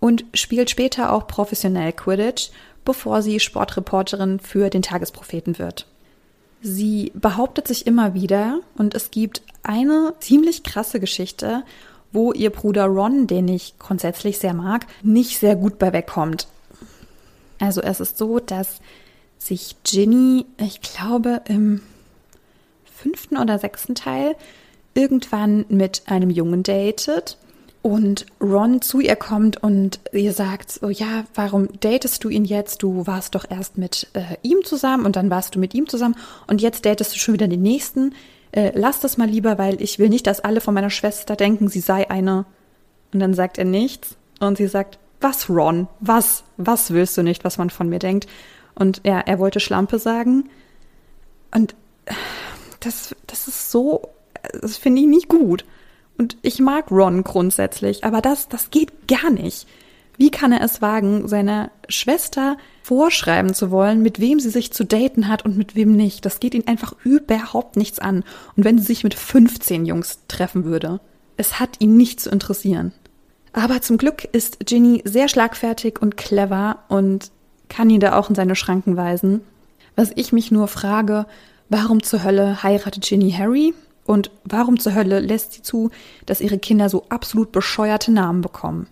und 0.00 0.24
spielt 0.34 0.68
später 0.68 1.12
auch 1.12 1.28
professionell 1.28 1.92
Quidditch, 1.92 2.50
bevor 2.84 3.22
sie 3.22 3.38
Sportreporterin 3.38 4.40
für 4.40 4.68
den 4.68 4.82
Tagespropheten 4.82 5.60
wird. 5.60 5.86
Sie 6.60 7.12
behauptet 7.14 7.68
sich 7.68 7.86
immer 7.86 8.14
wieder 8.14 8.58
und 8.76 8.96
es 8.96 9.12
gibt 9.12 9.42
eine 9.62 10.14
ziemlich 10.18 10.64
krasse 10.64 10.98
Geschichte, 10.98 11.62
wo 12.10 12.32
ihr 12.32 12.50
Bruder 12.50 12.86
Ron, 12.86 13.28
den 13.28 13.46
ich 13.46 13.78
grundsätzlich 13.78 14.38
sehr 14.38 14.54
mag, 14.54 14.86
nicht 15.04 15.38
sehr 15.38 15.54
gut 15.54 15.78
bei 15.78 15.92
wegkommt. 15.92 16.48
Also 17.58 17.80
es 17.80 18.00
ist 18.00 18.18
so, 18.18 18.38
dass 18.38 18.80
sich 19.38 19.76
Ginny, 19.84 20.46
ich 20.58 20.80
glaube 20.80 21.42
im 21.48 21.80
fünften 22.84 23.36
oder 23.36 23.58
sechsten 23.58 23.94
Teil, 23.94 24.34
irgendwann 24.94 25.66
mit 25.68 26.02
einem 26.06 26.30
Jungen 26.30 26.62
datet 26.62 27.36
und 27.82 28.26
Ron 28.40 28.82
zu 28.82 29.00
ihr 29.00 29.14
kommt 29.14 29.62
und 29.62 30.00
ihr 30.12 30.32
sagt, 30.32 30.72
so 30.72 30.88
ja, 30.88 31.24
warum 31.34 31.68
datest 31.80 32.24
du 32.24 32.28
ihn 32.28 32.44
jetzt? 32.44 32.82
Du 32.82 33.06
warst 33.06 33.34
doch 33.34 33.44
erst 33.48 33.78
mit 33.78 34.08
äh, 34.14 34.36
ihm 34.42 34.64
zusammen 34.64 35.04
und 35.06 35.14
dann 35.14 35.30
warst 35.30 35.54
du 35.54 35.60
mit 35.60 35.74
ihm 35.74 35.88
zusammen 35.88 36.16
und 36.46 36.60
jetzt 36.60 36.84
datest 36.84 37.14
du 37.14 37.18
schon 37.18 37.34
wieder 37.34 37.46
den 37.46 37.62
nächsten. 37.62 38.14
Äh, 38.50 38.72
lass 38.74 39.00
das 39.00 39.18
mal 39.18 39.28
lieber, 39.28 39.58
weil 39.58 39.80
ich 39.80 39.98
will 39.98 40.08
nicht, 40.08 40.26
dass 40.26 40.40
alle 40.40 40.60
von 40.60 40.74
meiner 40.74 40.90
Schwester 40.90 41.36
denken, 41.36 41.68
sie 41.68 41.80
sei 41.80 42.10
eine. 42.10 42.46
Und 43.12 43.20
dann 43.20 43.34
sagt 43.34 43.58
er 43.58 43.64
nichts 43.64 44.16
und 44.40 44.56
sie 44.56 44.66
sagt, 44.66 44.98
was 45.26 45.50
Ron? 45.50 45.88
Was? 46.00 46.44
Was 46.56 46.92
willst 46.92 47.18
du 47.18 47.22
nicht, 47.22 47.44
was 47.44 47.58
man 47.58 47.70
von 47.70 47.88
mir 47.88 47.98
denkt? 47.98 48.28
Und 48.76 49.00
ja, 49.04 49.18
er 49.18 49.38
wollte 49.38 49.58
Schlampe 49.58 49.98
sagen. 49.98 50.48
Und 51.52 51.74
das, 52.80 53.16
das 53.26 53.48
ist 53.48 53.72
so, 53.72 54.08
das 54.60 54.76
finde 54.76 55.02
ich 55.02 55.08
nicht 55.08 55.28
gut. 55.28 55.64
Und 56.16 56.36
ich 56.42 56.60
mag 56.60 56.90
Ron 56.90 57.24
grundsätzlich, 57.24 58.04
aber 58.04 58.20
das, 58.22 58.48
das 58.48 58.70
geht 58.70 59.08
gar 59.08 59.30
nicht. 59.30 59.66
Wie 60.16 60.30
kann 60.30 60.52
er 60.52 60.62
es 60.62 60.80
wagen, 60.80 61.28
seiner 61.28 61.70
Schwester 61.88 62.56
vorschreiben 62.82 63.52
zu 63.52 63.70
wollen, 63.70 64.00
mit 64.02 64.18
wem 64.18 64.40
sie 64.40 64.48
sich 64.48 64.72
zu 64.72 64.84
daten 64.84 65.28
hat 65.28 65.44
und 65.44 65.58
mit 65.58 65.74
wem 65.74 65.94
nicht? 65.94 66.24
Das 66.24 66.40
geht 66.40 66.54
ihn 66.54 66.66
einfach 66.66 66.94
überhaupt 67.04 67.76
nichts 67.76 67.98
an. 67.98 68.24
Und 68.56 68.64
wenn 68.64 68.78
sie 68.78 68.84
sich 68.84 69.04
mit 69.04 69.14
15 69.14 69.84
Jungs 69.84 70.20
treffen 70.28 70.64
würde, 70.64 71.00
es 71.36 71.60
hat 71.60 71.80
ihn 71.80 71.96
nicht 71.96 72.20
zu 72.20 72.30
interessieren. 72.30 72.92
Aber 73.56 73.80
zum 73.80 73.96
Glück 73.96 74.22
ist 74.32 74.66
Ginny 74.66 75.00
sehr 75.06 75.28
schlagfertig 75.28 76.02
und 76.02 76.18
clever 76.18 76.80
und 76.88 77.30
kann 77.70 77.88
ihn 77.88 78.00
da 78.00 78.18
auch 78.18 78.28
in 78.28 78.34
seine 78.34 78.54
Schranken 78.54 78.98
weisen. 78.98 79.40
Was 79.96 80.12
ich 80.14 80.30
mich 80.30 80.50
nur 80.50 80.68
frage, 80.68 81.24
warum 81.70 82.02
zur 82.02 82.22
Hölle 82.22 82.62
heiratet 82.62 83.04
Ginny 83.04 83.32
Harry? 83.32 83.72
Und 84.04 84.30
warum 84.44 84.78
zur 84.78 84.94
Hölle 84.94 85.20
lässt 85.20 85.54
sie 85.54 85.62
zu, 85.62 85.90
dass 86.26 86.42
ihre 86.42 86.58
Kinder 86.58 86.90
so 86.90 87.06
absolut 87.08 87.50
bescheuerte 87.50 88.12
Namen 88.12 88.42
bekommen? 88.42 88.88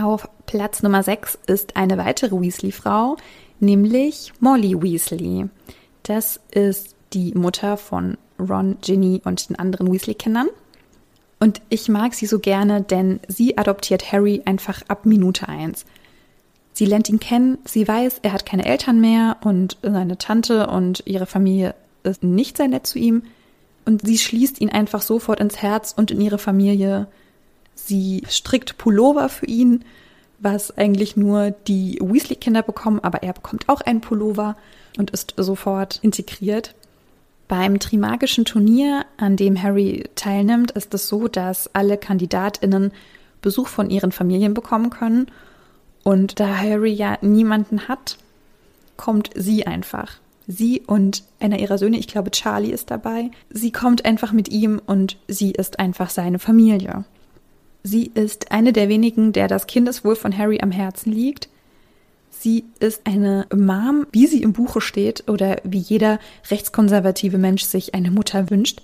Auf 0.00 0.26
Platz 0.46 0.82
Nummer 0.82 1.02
6 1.02 1.38
ist 1.46 1.76
eine 1.76 1.98
weitere 1.98 2.40
Weasley-Frau, 2.40 3.18
nämlich 3.60 4.32
Molly 4.40 4.74
Weasley. 4.82 5.50
Das 6.04 6.40
ist 6.50 6.94
die 7.12 7.34
Mutter 7.34 7.76
von 7.76 8.16
Ron, 8.38 8.78
Ginny 8.80 9.20
und 9.22 9.50
den 9.50 9.58
anderen 9.58 9.92
Weasley-Kindern. 9.92 10.48
Und 11.40 11.62
ich 11.70 11.88
mag 11.88 12.14
sie 12.14 12.26
so 12.26 12.38
gerne, 12.38 12.82
denn 12.82 13.18
sie 13.26 13.56
adoptiert 13.56 14.12
Harry 14.12 14.42
einfach 14.44 14.82
ab 14.88 15.06
Minute 15.06 15.48
1. 15.48 15.86
Sie 16.74 16.84
lernt 16.84 17.08
ihn 17.08 17.18
kennen, 17.18 17.58
sie 17.64 17.88
weiß, 17.88 18.20
er 18.22 18.32
hat 18.32 18.46
keine 18.46 18.66
Eltern 18.66 19.00
mehr 19.00 19.38
und 19.42 19.78
seine 19.82 20.18
Tante 20.18 20.66
und 20.68 21.02
ihre 21.06 21.26
Familie 21.26 21.74
ist 22.02 22.22
nicht 22.22 22.58
sehr 22.58 22.68
nett 22.68 22.86
zu 22.86 22.98
ihm. 22.98 23.22
Und 23.86 24.06
sie 24.06 24.18
schließt 24.18 24.60
ihn 24.60 24.70
einfach 24.70 25.02
sofort 25.02 25.40
ins 25.40 25.62
Herz 25.62 25.94
und 25.96 26.10
in 26.10 26.20
ihre 26.20 26.38
Familie. 26.38 27.06
Sie 27.74 28.22
strickt 28.28 28.76
Pullover 28.78 29.28
für 29.30 29.46
ihn, 29.46 29.84
was 30.38 30.76
eigentlich 30.76 31.16
nur 31.16 31.50
die 31.50 31.98
Weasley-Kinder 32.00 32.62
bekommen, 32.62 33.00
aber 33.00 33.22
er 33.22 33.32
bekommt 33.32 33.68
auch 33.68 33.80
einen 33.80 34.00
Pullover 34.00 34.56
und 34.98 35.10
ist 35.10 35.34
sofort 35.36 35.98
integriert. 36.02 36.74
Beim 37.50 37.80
Trimagischen 37.80 38.44
Turnier, 38.44 39.06
an 39.16 39.34
dem 39.34 39.60
Harry 39.60 40.04
teilnimmt, 40.14 40.70
ist 40.70 40.94
es 40.94 41.08
so, 41.08 41.26
dass 41.26 41.74
alle 41.74 41.98
KandidatInnen 41.98 42.92
Besuch 43.42 43.66
von 43.66 43.90
ihren 43.90 44.12
Familien 44.12 44.54
bekommen 44.54 44.90
können. 44.90 45.26
Und 46.04 46.38
da 46.38 46.58
Harry 46.58 46.92
ja 46.92 47.18
niemanden 47.22 47.88
hat, 47.88 48.18
kommt 48.96 49.30
sie 49.34 49.66
einfach. 49.66 50.18
Sie 50.46 50.82
und 50.86 51.24
einer 51.40 51.58
ihrer 51.58 51.76
Söhne, 51.76 51.98
ich 51.98 52.06
glaube 52.06 52.30
Charlie 52.30 52.70
ist 52.70 52.92
dabei. 52.92 53.32
Sie 53.48 53.72
kommt 53.72 54.04
einfach 54.04 54.30
mit 54.30 54.48
ihm 54.48 54.80
und 54.86 55.16
sie 55.26 55.50
ist 55.50 55.80
einfach 55.80 56.10
seine 56.10 56.38
Familie. 56.38 57.04
Sie 57.82 58.12
ist 58.14 58.52
eine 58.52 58.72
der 58.72 58.88
wenigen, 58.88 59.32
der 59.32 59.48
das 59.48 59.66
Kindeswohl 59.66 60.14
von 60.14 60.38
Harry 60.38 60.60
am 60.62 60.70
Herzen 60.70 61.10
liegt. 61.10 61.48
Sie 62.42 62.64
ist 62.78 63.02
eine 63.04 63.46
Mom, 63.54 64.06
wie 64.12 64.26
sie 64.26 64.42
im 64.42 64.54
Buche 64.54 64.80
steht 64.80 65.28
oder 65.28 65.58
wie 65.62 65.76
jeder 65.76 66.18
rechtskonservative 66.50 67.36
Mensch 67.36 67.64
sich 67.64 67.94
eine 67.94 68.10
Mutter 68.10 68.48
wünscht. 68.48 68.80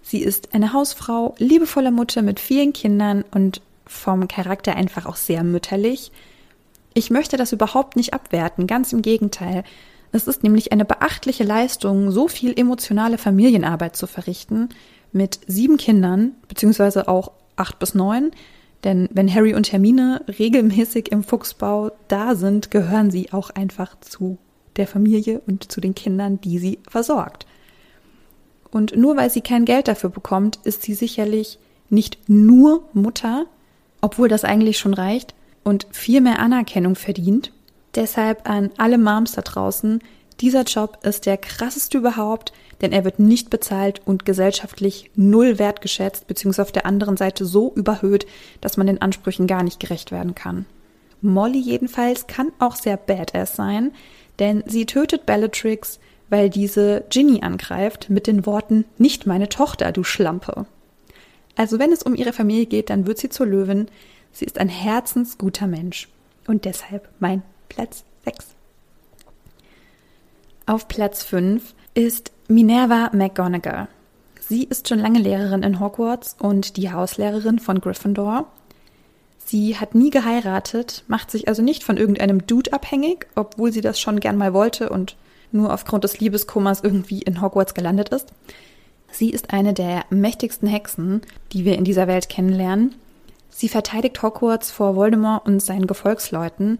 Sie 0.00 0.22
ist 0.22 0.54
eine 0.54 0.72
Hausfrau, 0.72 1.34
liebevolle 1.36 1.90
Mutter 1.90 2.22
mit 2.22 2.40
vielen 2.40 2.72
Kindern 2.72 3.22
und 3.32 3.60
vom 3.86 4.28
Charakter 4.28 4.76
einfach 4.76 5.04
auch 5.04 5.16
sehr 5.16 5.44
mütterlich. 5.44 6.10
Ich 6.94 7.10
möchte 7.10 7.36
das 7.36 7.52
überhaupt 7.52 7.96
nicht 7.96 8.14
abwerten, 8.14 8.66
ganz 8.66 8.94
im 8.94 9.02
Gegenteil. 9.02 9.64
Es 10.10 10.26
ist 10.26 10.42
nämlich 10.42 10.72
eine 10.72 10.86
beachtliche 10.86 11.44
Leistung, 11.44 12.10
so 12.10 12.28
viel 12.28 12.58
emotionale 12.58 13.18
Familienarbeit 13.18 13.94
zu 13.94 14.06
verrichten 14.06 14.70
mit 15.12 15.40
sieben 15.46 15.76
Kindern, 15.76 16.32
beziehungsweise 16.48 17.08
auch 17.08 17.32
acht 17.56 17.78
bis 17.78 17.94
neun. 17.94 18.30
Denn 18.84 19.08
wenn 19.12 19.32
Harry 19.32 19.54
und 19.54 19.72
Hermine 19.72 20.22
regelmäßig 20.38 21.10
im 21.10 21.24
Fuchsbau 21.24 21.92
da 22.08 22.34
sind, 22.34 22.70
gehören 22.70 23.10
sie 23.10 23.32
auch 23.32 23.50
einfach 23.50 23.98
zu 24.00 24.38
der 24.76 24.86
Familie 24.86 25.40
und 25.46 25.70
zu 25.70 25.80
den 25.80 25.94
Kindern, 25.94 26.40
die 26.40 26.58
sie 26.58 26.78
versorgt. 26.88 27.46
Und 28.70 28.96
nur 28.96 29.16
weil 29.16 29.30
sie 29.30 29.40
kein 29.40 29.64
Geld 29.64 29.88
dafür 29.88 30.10
bekommt, 30.10 30.58
ist 30.64 30.82
sie 30.82 30.94
sicherlich 30.94 31.58
nicht 31.88 32.28
nur 32.28 32.88
Mutter, 32.92 33.46
obwohl 34.00 34.28
das 34.28 34.44
eigentlich 34.44 34.78
schon 34.78 34.92
reicht 34.92 35.34
und 35.64 35.86
viel 35.90 36.20
mehr 36.20 36.40
Anerkennung 36.40 36.94
verdient 36.94 37.52
Deshalb 37.96 38.48
an 38.48 38.70
alle 38.76 38.98
Moms 38.98 39.32
da 39.32 39.42
draußen, 39.42 40.00
dieser 40.40 40.64
Job 40.64 40.98
ist 41.02 41.26
der 41.26 41.38
krasseste 41.38 41.98
überhaupt, 41.98 42.52
denn 42.80 42.92
er 42.92 43.04
wird 43.04 43.18
nicht 43.18 43.48
bezahlt 43.48 44.02
und 44.04 44.26
gesellschaftlich 44.26 45.10
null 45.14 45.58
wertgeschätzt, 45.58 46.26
beziehungsweise 46.26 46.62
auf 46.62 46.72
der 46.72 46.86
anderen 46.86 47.16
Seite 47.16 47.46
so 47.46 47.72
überhöht, 47.74 48.26
dass 48.60 48.76
man 48.76 48.86
den 48.86 49.00
Ansprüchen 49.00 49.46
gar 49.46 49.62
nicht 49.62 49.80
gerecht 49.80 50.12
werden 50.12 50.34
kann. 50.34 50.66
Molly 51.22 51.58
jedenfalls 51.58 52.26
kann 52.26 52.52
auch 52.58 52.76
sehr 52.76 52.98
badass 52.98 53.56
sein, 53.56 53.92
denn 54.38 54.62
sie 54.66 54.84
tötet 54.84 55.24
Bellatrix, 55.24 55.98
weil 56.28 56.50
diese 56.50 57.04
Ginny 57.08 57.40
angreift 57.42 58.10
mit 58.10 58.26
den 58.26 58.44
Worten 58.44 58.84
Nicht 58.98 59.26
meine 59.26 59.48
Tochter, 59.48 59.92
du 59.92 60.04
Schlampe. 60.04 60.66
Also 61.56 61.78
wenn 61.78 61.92
es 61.92 62.02
um 62.02 62.14
ihre 62.14 62.34
Familie 62.34 62.66
geht, 62.66 62.90
dann 62.90 63.06
wird 63.06 63.18
sie 63.18 63.30
zur 63.30 63.46
Löwin. 63.46 63.88
Sie 64.32 64.44
ist 64.44 64.58
ein 64.58 64.68
herzensguter 64.68 65.66
Mensch 65.66 66.08
und 66.46 66.66
deshalb 66.66 67.08
mein 67.18 67.42
Platz 67.70 68.04
6. 68.24 68.55
Auf 70.68 70.88
Platz 70.88 71.22
5 71.22 71.74
ist 71.94 72.32
Minerva 72.48 73.10
McGonagall. 73.12 73.86
Sie 74.40 74.64
ist 74.64 74.88
schon 74.88 74.98
lange 74.98 75.20
Lehrerin 75.20 75.62
in 75.62 75.78
Hogwarts 75.78 76.34
und 76.40 76.76
die 76.76 76.90
Hauslehrerin 76.90 77.60
von 77.60 77.80
Gryffindor. 77.80 78.48
Sie 79.44 79.78
hat 79.78 79.94
nie 79.94 80.10
geheiratet, 80.10 81.04
macht 81.06 81.30
sich 81.30 81.46
also 81.46 81.62
nicht 81.62 81.84
von 81.84 81.96
irgendeinem 81.96 82.48
Dude 82.48 82.72
abhängig, 82.72 83.28
obwohl 83.36 83.70
sie 83.70 83.80
das 83.80 84.00
schon 84.00 84.18
gern 84.18 84.36
mal 84.36 84.52
wollte 84.54 84.90
und 84.90 85.16
nur 85.52 85.72
aufgrund 85.72 86.02
des 86.02 86.18
Liebeskummers 86.18 86.80
irgendwie 86.82 87.22
in 87.22 87.40
Hogwarts 87.40 87.74
gelandet 87.74 88.08
ist. 88.08 88.32
Sie 89.12 89.30
ist 89.30 89.52
eine 89.52 89.72
der 89.72 90.04
mächtigsten 90.10 90.68
Hexen, 90.68 91.20
die 91.52 91.64
wir 91.64 91.78
in 91.78 91.84
dieser 91.84 92.08
Welt 92.08 92.28
kennenlernen. 92.28 92.96
Sie 93.50 93.68
verteidigt 93.68 94.20
Hogwarts 94.20 94.72
vor 94.72 94.96
Voldemort 94.96 95.46
und 95.46 95.62
seinen 95.62 95.86
Gefolgsleuten 95.86 96.78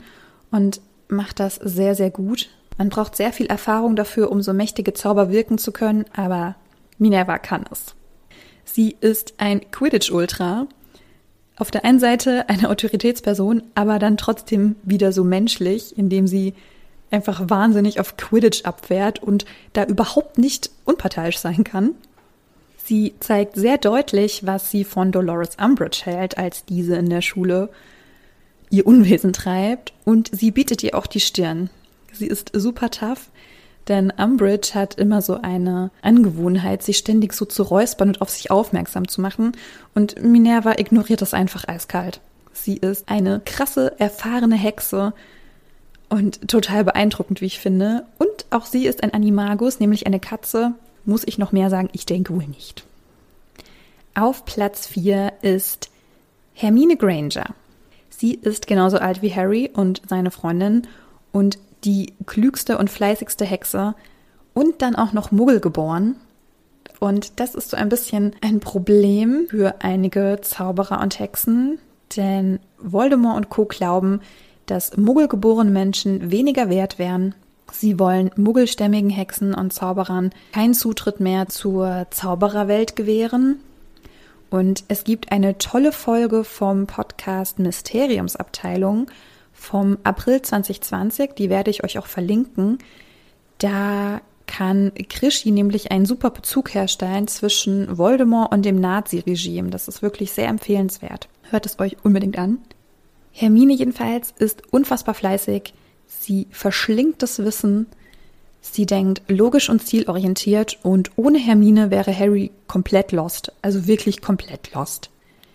und 0.51 0.81
macht 1.07 1.39
das 1.39 1.55
sehr, 1.55 1.95
sehr 1.95 2.11
gut. 2.11 2.49
Man 2.79 2.89
braucht 2.91 3.17
sehr 3.17 3.33
viel 3.33 3.47
Erfahrung 3.47 3.97
dafür, 3.97 4.31
um 4.31 4.43
so 4.43 4.53
mächtige 4.53 4.93
Zauber 4.93 5.31
wirken 5.31 5.59
zu 5.59 5.73
können, 5.73 6.05
aber 6.15 6.57
Minerva 6.99 7.39
kann 7.39 7.65
es. 7.71 7.95
Sie 8.65 8.97
ist 9.01 9.35
ein 9.39 9.71
Quidditch-Ultra. 9.71 10.67
Auf 11.57 11.71
der 11.71 11.85
einen 11.85 12.01
Seite 12.01 12.49
eine 12.49 12.69
Autoritätsperson, 12.69 13.63
aber 13.75 13.99
dann 13.99 14.19
trotzdem 14.19 14.77
wieder 14.83 15.13
so 15.13 15.25
menschlich, 15.25 15.97
indem 15.97 16.27
sie 16.27 16.55
einfach 17.11 17.49
wahnsinnig 17.49 18.01
auf 18.01 18.17
Quidditch 18.17 18.65
abwehrt 18.65 19.23
und 19.23 19.47
da 19.73 19.85
überhaupt 19.85 20.39
nicht 20.39 20.71
unparteiisch 20.85 21.39
sein 21.39 21.65
kann. 21.65 21.93
Sie 22.85 23.15
zeigt 23.21 23.57
sehr 23.57 23.79
deutlich, 23.79 24.47
was 24.47 24.71
sie 24.71 24.85
von 24.85 25.13
Dolores 25.13 25.57
Umbridge 25.61 26.03
hält, 26.05 26.37
als 26.39 26.65
diese 26.65 26.97
in 26.97 27.09
der 27.09 27.23
Schule 27.23 27.71
ihr 28.71 28.87
Unwesen 28.87 29.33
treibt 29.33 29.93
und 30.05 30.31
sie 30.33 30.51
bietet 30.51 30.83
ihr 30.83 30.95
auch 30.95 31.07
die 31.07 31.21
Stirn. 31.21 31.71
Sie 32.19 32.27
ist 32.27 32.51
super 32.55 32.91
tough, 32.91 33.31
denn 33.89 34.11
Umbridge 34.11 34.75
hat 34.75 34.95
immer 34.95 35.23
so 35.23 35.41
eine 35.41 35.91
Angewohnheit, 36.03 36.83
sich 36.83 36.99
ständig 36.99 37.33
so 37.33 37.45
zu 37.45 37.63
räuspern 37.63 38.09
und 38.09 38.21
auf 38.21 38.31
sich 38.31 38.51
aufmerksam 38.51 39.07
zu 39.07 39.21
machen 39.21 39.53
und 39.95 40.23
Minerva 40.23 40.73
ignoriert 40.79 41.23
das 41.23 41.35
einfach 41.35 41.69
eiskalt. 41.69 42.21
Sie 42.53 42.77
ist 42.77 43.09
eine 43.09 43.41
krasse, 43.45 43.99
erfahrene 44.01 44.57
Hexe 44.57 45.13
und 46.09 46.49
total 46.49 46.85
beeindruckend, 46.85 47.41
wie 47.41 47.47
ich 47.47 47.61
finde. 47.61 48.05
Und 48.19 48.47
auch 48.51 48.67
sie 48.67 48.87
ist 48.87 49.03
ein 49.03 49.13
Animagus, 49.13 49.79
nämlich 49.79 50.07
eine 50.07 50.21
Katze, 50.21 50.73
muss 51.05 51.23
ich 51.27 51.39
noch 51.39 51.53
mehr 51.53 51.71
sagen? 51.71 51.91
Ich 51.93 52.07
denke 52.07 52.35
wohl 52.35 52.47
nicht. 52.47 52.85
Auf 54.15 54.45
Platz 54.45 54.87
4 54.87 55.35
ist 55.43 55.91
Hermine 56.55 56.97
Granger. 56.97 57.55
Sie 58.09 58.35
ist 58.35 58.67
genauso 58.67 58.97
alt 58.97 59.21
wie 59.21 59.35
Harry 59.35 59.71
und 59.73 60.01
seine 60.09 60.31
Freundin 60.31 60.87
und 61.33 61.59
die 61.87 62.13
klügste 62.27 62.77
und 62.77 62.91
fleißigste 62.91 63.47
Hexe 63.47 63.95
und 64.53 64.83
dann 64.83 64.97
auch 64.97 65.13
noch 65.13 65.31
Muggel 65.31 65.61
geboren. 65.61 66.17
Und 67.01 67.41
das 67.41 67.55
ist 67.55 67.71
so 67.71 67.77
ein 67.77 67.89
bisschen 67.89 68.35
ein 68.43 68.61
Problem 68.61 69.47
für 69.49 69.77
einige 69.81 70.39
Zauberer 70.43 71.01
und 71.01 71.19
Hexen, 71.19 71.79
denn 72.17 72.61
Voldemort 72.79 73.37
und 73.37 73.49
Co. 73.49 73.65
glauben, 73.65 74.21
dass 74.67 74.97
muggelgeborene 74.97 75.71
Menschen 75.71 76.31
weniger 76.31 76.69
wert 76.69 76.99
wären 76.99 77.35
Sie 77.73 77.99
wollen 77.99 78.31
muggelstämmigen 78.37 79.11
Hexen 79.11 79.55
und 79.55 79.73
Zauberern 79.73 80.31
keinen 80.53 80.75
Zutritt 80.75 81.21
mehr 81.21 81.49
zur 81.49 82.07
Zaubererwelt 82.11 82.97
gewähren. 82.97 83.61
Und 84.51 84.85
es 84.89 85.05
gibt 85.05 85.33
eine 85.33 85.59
tolle 85.59 85.93
Folge 85.93 86.45
vom 86.45 86.87
Podcast 86.87 87.59
Mysteriumsabteilung 87.59 89.09
vom 89.57 89.99
April 90.05 90.43
2020, 90.43 91.35
die 91.35 91.51
werde 91.51 91.71
ich 91.71 91.83
euch 91.83 91.99
auch 91.99 92.07
verlinken. 92.07 92.79
Da 93.59 94.21
kann 94.47 94.93
Krischi 95.09 95.51
nämlich 95.51 95.91
einen 95.91 96.07
super 96.07 96.31
Bezug 96.31 96.73
herstellen 96.75 97.27
zwischen 97.27 97.99
Voldemort 97.99 98.53
und 98.53 98.65
dem 98.65 98.79
Nazi-Regime. 98.79 99.71
Das 99.71 99.89
ist 99.89 100.03
wirklich 100.03 100.33
sehr 100.33 100.49
empfehlenswert. 100.49 101.29
Hört 101.51 101.67
es 101.67 101.81
euch 101.81 101.97
unbedingt 102.05 102.39
an. 102.39 102.59
Hermine 103.33 103.75
jedenfalls 103.75 104.33
ist 104.39 104.63
unfassbar 104.73 105.15
fleißig. 105.15 105.75
Sie 106.07 106.47
verschlingt 106.51 107.23
das 107.23 107.41
Wissen. 107.41 107.87
Sie 108.61 108.87
denkt 108.87 109.23
logisch 109.29 109.69
und 109.69 109.87
zielorientiert 109.87 110.79
und 110.83 111.11
ohne 111.17 111.39
Hermine 111.39 111.91
wäre 111.91 112.17
Harry 112.17 112.51
komplett 112.67 113.13
lost, 113.13 113.53
also 113.63 113.87
wirklich 113.87 114.23
komplett 114.23 114.73
lost. 114.75 115.11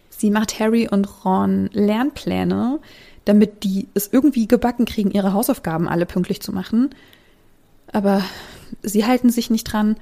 Sie 0.09 0.29
macht 0.29 0.59
Harry 0.59 0.87
und 0.87 1.25
Ron 1.25 1.69
Lernpläne, 1.73 2.79
damit 3.25 3.63
die 3.63 3.87
es 3.93 4.09
irgendwie 4.11 4.47
gebacken 4.47 4.85
kriegen, 4.85 5.11
ihre 5.11 5.33
Hausaufgaben 5.33 5.87
alle 5.87 6.05
pünktlich 6.05 6.41
zu 6.41 6.51
machen. 6.51 6.89
Aber 7.91 8.23
sie 8.81 9.05
halten 9.05 9.29
sich 9.29 9.49
nicht 9.49 9.65
dran, 9.65 9.97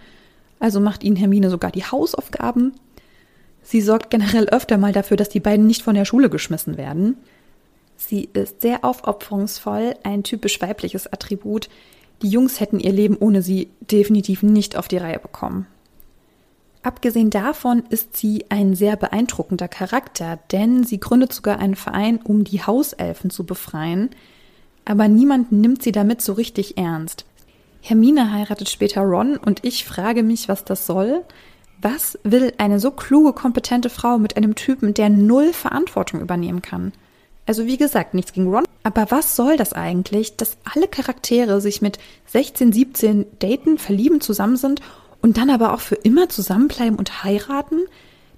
also 0.60 0.79
macht 0.79 1.03
ihnen 1.03 1.15
Hermine 1.15 1.49
sogar 1.49 1.71
die 1.71 1.84
Hausaufgaben. 1.84 2.73
Sie 3.62 3.82
sorgt 3.82 4.10
generell 4.10 4.47
öfter 4.49 4.77
mal 4.77 4.93
dafür, 4.93 5.17
dass 5.17 5.29
die 5.29 5.39
beiden 5.39 5.67
nicht 5.67 5.82
von 5.82 5.95
der 5.95 6.05
Schule 6.05 6.29
geschmissen 6.29 6.77
werden. 6.77 7.17
Sie 7.97 8.29
ist 8.32 8.62
sehr 8.62 8.86
aufopferungsvoll, 8.86 9.95
ein 10.03 10.23
typisch 10.23 10.62
weibliches 10.62 11.12
Attribut. 11.12 11.69
Die 12.21 12.29
Jungs 12.29 12.60
hätten 12.60 12.79
ihr 12.79 12.93
Leben 12.93 13.17
ohne 13.17 13.41
sie 13.41 13.69
definitiv 13.82 14.43
nicht 14.43 14.77
auf 14.77 14.88
die 14.88 14.97
Reihe 14.97 15.19
bekommen. 15.19 15.67
Abgesehen 16.81 17.29
davon 17.29 17.83
ist 17.89 18.15
sie 18.15 18.45
ein 18.49 18.73
sehr 18.73 18.95
beeindruckender 18.95 19.67
Charakter, 19.67 20.39
denn 20.51 20.85
sie 20.85 20.99
gründet 20.99 21.33
sogar 21.33 21.59
einen 21.59 21.75
Verein, 21.75 22.19
um 22.23 22.45
die 22.45 22.65
Hauselfen 22.65 23.29
zu 23.29 23.45
befreien, 23.45 24.09
aber 24.85 25.07
niemand 25.07 25.51
nimmt 25.51 25.83
sie 25.83 25.91
damit 25.91 26.21
so 26.21 26.33
richtig 26.33 26.77
ernst. 26.77 27.25
Hermine 27.81 28.31
heiratet 28.31 28.69
später 28.69 29.01
Ron 29.01 29.37
und 29.37 29.63
ich 29.63 29.85
frage 29.85 30.23
mich, 30.23 30.47
was 30.47 30.63
das 30.63 30.85
soll. 30.85 31.23
Was 31.81 32.19
will 32.23 32.53
eine 32.57 32.79
so 32.79 32.91
kluge, 32.91 33.33
kompetente 33.33 33.89
Frau 33.89 34.17
mit 34.17 34.35
einem 34.35 34.55
Typen, 34.55 34.93
der 34.93 35.09
null 35.09 35.53
Verantwortung 35.53 36.21
übernehmen 36.21 36.61
kann? 36.61 36.91
Also 37.45 37.65
wie 37.65 37.77
gesagt, 37.77 38.13
nichts 38.13 38.33
gegen 38.33 38.53
Ron. 38.53 38.65
Aber 38.83 39.11
was 39.11 39.35
soll 39.35 39.57
das 39.57 39.73
eigentlich, 39.73 40.35
dass 40.37 40.57
alle 40.73 40.87
Charaktere 40.87 41.61
sich 41.61 41.81
mit 41.81 41.99
16, 42.27 42.73
17 42.73 43.25
daten, 43.39 43.77
verlieben, 43.77 44.21
zusammen 44.21 44.57
sind 44.57 44.81
und 45.21 45.38
dann 45.38 45.49
aber 45.49 45.73
auch 45.73 45.82
für 45.82 45.95
immer 45.95 46.29
zusammenbleiben 46.29 46.97
und 46.97 47.23
heiraten? 47.23 47.82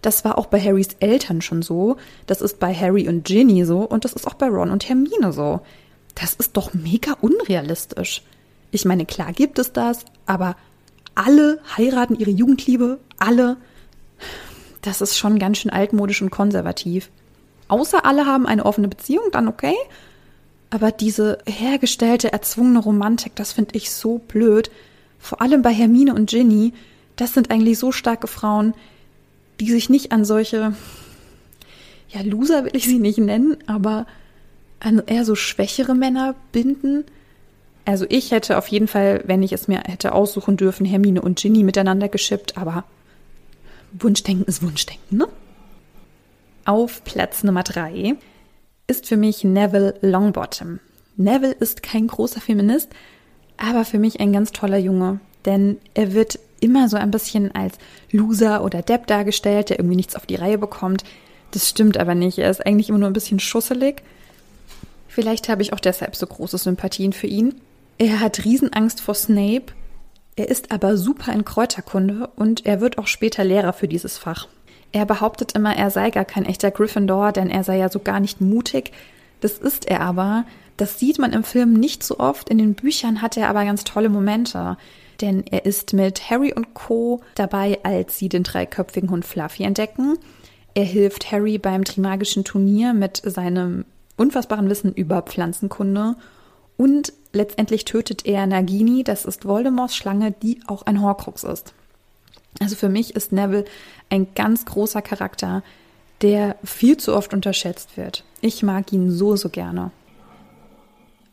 Das 0.01 0.25
war 0.25 0.37
auch 0.37 0.47
bei 0.47 0.59
Harrys 0.59 0.89
Eltern 0.99 1.41
schon 1.41 1.61
so. 1.61 1.97
Das 2.25 2.41
ist 2.41 2.59
bei 2.59 2.73
Harry 2.73 3.07
und 3.07 3.23
Ginny 3.23 3.65
so 3.65 3.79
und 3.79 4.03
das 4.03 4.13
ist 4.13 4.27
auch 4.27 4.33
bei 4.33 4.47
Ron 4.47 4.71
und 4.71 4.87
Hermine 4.89 5.31
so. 5.31 5.61
Das 6.15 6.33
ist 6.33 6.57
doch 6.57 6.73
mega 6.73 7.13
unrealistisch. 7.21 8.23
Ich 8.71 8.85
meine, 8.85 9.05
klar 9.05 9.31
gibt 9.33 9.59
es 9.59 9.73
das, 9.73 10.05
aber 10.25 10.55
alle 11.13 11.59
heiraten 11.77 12.15
ihre 12.15 12.31
Jugendliebe, 12.31 12.99
alle. 13.19 13.57
Das 14.81 15.01
ist 15.01 15.17
schon 15.17 15.39
ganz 15.39 15.59
schön 15.59 15.71
altmodisch 15.71 16.21
und 16.21 16.31
konservativ. 16.31 17.09
Außer 17.67 18.05
alle 18.05 18.25
haben 18.25 18.47
eine 18.47 18.65
offene 18.65 18.87
Beziehung, 18.87 19.25
dann 19.31 19.47
okay. 19.47 19.75
Aber 20.69 20.91
diese 20.91 21.37
hergestellte, 21.45 22.31
erzwungene 22.31 22.79
Romantik, 22.79 23.35
das 23.35 23.51
finde 23.51 23.75
ich 23.75 23.91
so 23.91 24.17
blöd. 24.17 24.71
Vor 25.21 25.41
allem 25.41 25.61
bei 25.61 25.71
Hermine 25.71 26.15
und 26.15 26.29
Ginny, 26.29 26.73
das 27.15 27.33
sind 27.33 27.51
eigentlich 27.51 27.77
so 27.77 27.91
starke 27.91 28.27
Frauen, 28.27 28.73
die 29.59 29.71
sich 29.71 29.89
nicht 29.89 30.11
an 30.11 30.25
solche, 30.25 30.73
ja, 32.09 32.21
Loser 32.23 32.65
will 32.65 32.75
ich 32.75 32.85
sie 32.85 32.97
nicht 32.97 33.19
nennen, 33.19 33.55
aber 33.67 34.07
an 34.79 35.01
eher 35.05 35.23
so 35.23 35.35
schwächere 35.35 35.93
Männer 35.93 36.35
binden. 36.51 37.05
Also 37.85 38.05
ich 38.09 38.31
hätte 38.31 38.57
auf 38.57 38.67
jeden 38.67 38.87
Fall, 38.87 39.23
wenn 39.27 39.43
ich 39.43 39.53
es 39.53 39.67
mir 39.67 39.81
hätte 39.85 40.13
aussuchen 40.13 40.57
dürfen, 40.57 40.85
Hermine 40.85 41.21
und 41.21 41.39
Ginny 41.39 41.63
miteinander 41.63 42.09
geschippt, 42.09 42.57
aber 42.57 42.83
Wunschdenken 43.93 44.45
ist 44.45 44.63
Wunschdenken, 44.63 45.17
ne? 45.17 45.27
Auf 46.65 47.03
Platz 47.03 47.43
Nummer 47.43 47.63
drei 47.63 48.15
ist 48.87 49.07
für 49.07 49.17
mich 49.17 49.43
Neville 49.43 49.95
Longbottom. 50.01 50.79
Neville 51.17 51.53
ist 51.53 51.83
kein 51.83 52.07
großer 52.07 52.41
Feminist, 52.41 52.89
aber 53.61 53.85
für 53.85 53.99
mich 53.99 54.19
ein 54.19 54.33
ganz 54.33 54.51
toller 54.51 54.77
Junge, 54.77 55.19
denn 55.45 55.77
er 55.93 56.13
wird 56.13 56.39
immer 56.59 56.89
so 56.89 56.97
ein 56.97 57.11
bisschen 57.11 57.53
als 57.53 57.75
Loser 58.11 58.63
oder 58.63 58.81
Depp 58.81 59.07
dargestellt, 59.07 59.69
der 59.69 59.79
irgendwie 59.79 59.95
nichts 59.95 60.15
auf 60.15 60.25
die 60.25 60.35
Reihe 60.35 60.57
bekommt. 60.57 61.03
Das 61.51 61.69
stimmt 61.69 61.97
aber 61.97 62.15
nicht. 62.15 62.37
Er 62.37 62.49
ist 62.49 62.65
eigentlich 62.65 62.89
immer 62.89 62.99
nur 62.99 63.09
ein 63.09 63.13
bisschen 63.13 63.39
schusselig. 63.39 64.03
Vielleicht 65.07 65.49
habe 65.49 65.61
ich 65.61 65.73
auch 65.73 65.79
deshalb 65.79 66.15
so 66.15 66.25
große 66.25 66.57
Sympathien 66.57 67.13
für 67.13 67.27
ihn. 67.27 67.55
Er 67.97 68.19
hat 68.19 68.45
Riesenangst 68.45 69.01
vor 69.01 69.15
Snape. 69.15 69.73
Er 70.35 70.47
ist 70.47 70.71
aber 70.71 70.95
super 70.95 71.33
in 71.33 71.43
Kräuterkunde 71.43 72.29
und 72.35 72.65
er 72.65 72.79
wird 72.79 72.97
auch 72.97 73.07
später 73.07 73.43
Lehrer 73.43 73.73
für 73.73 73.87
dieses 73.87 74.17
Fach. 74.17 74.47
Er 74.93 75.05
behauptet 75.05 75.53
immer, 75.53 75.75
er 75.75 75.89
sei 75.89 76.09
gar 76.09 76.25
kein 76.25 76.45
echter 76.45 76.71
Gryffindor, 76.71 77.31
denn 77.31 77.49
er 77.49 77.63
sei 77.63 77.77
ja 77.77 77.89
so 77.89 77.99
gar 77.99 78.19
nicht 78.19 78.41
mutig. 78.41 78.91
Das 79.41 79.57
ist 79.57 79.85
er 79.85 80.01
aber. 80.01 80.45
Das 80.81 80.97
sieht 80.97 81.19
man 81.19 81.31
im 81.31 81.43
Film 81.43 81.73
nicht 81.73 82.01
so 82.01 82.17
oft. 82.17 82.49
In 82.49 82.57
den 82.57 82.73
Büchern 82.73 83.21
hat 83.21 83.37
er 83.37 83.49
aber 83.49 83.65
ganz 83.65 83.83
tolle 83.83 84.09
Momente. 84.09 84.77
Denn 85.21 85.45
er 85.45 85.65
ist 85.67 85.93
mit 85.93 86.31
Harry 86.31 86.53
und 86.55 86.73
Co. 86.73 87.21
dabei, 87.35 87.77
als 87.83 88.17
sie 88.17 88.29
den 88.29 88.41
dreiköpfigen 88.41 89.11
Hund 89.11 89.23
Fluffy 89.23 89.61
entdecken. 89.61 90.17
Er 90.73 90.83
hilft 90.83 91.31
Harry 91.31 91.59
beim 91.59 91.83
Trimagischen 91.83 92.45
Turnier 92.45 92.95
mit 92.95 93.21
seinem 93.23 93.85
unfassbaren 94.17 94.71
Wissen 94.71 94.91
über 94.91 95.21
Pflanzenkunde. 95.21 96.15
Und 96.77 97.13
letztendlich 97.31 97.85
tötet 97.85 98.25
er 98.25 98.47
Nagini, 98.47 99.03
das 99.03 99.25
ist 99.25 99.45
Voldemorts 99.45 99.95
Schlange, 99.95 100.31
die 100.31 100.61
auch 100.65 100.81
ein 100.87 101.03
Horcrux 101.03 101.43
ist. 101.43 101.75
Also 102.59 102.75
für 102.75 102.89
mich 102.89 103.15
ist 103.15 103.31
Neville 103.31 103.65
ein 104.09 104.33
ganz 104.33 104.65
großer 104.65 105.03
Charakter, 105.03 105.61
der 106.23 106.55
viel 106.63 106.97
zu 106.97 107.15
oft 107.15 107.35
unterschätzt 107.35 107.97
wird. 107.97 108.23
Ich 108.41 108.63
mag 108.63 108.91
ihn 108.91 109.11
so, 109.11 109.35
so 109.35 109.49
gerne. 109.49 109.91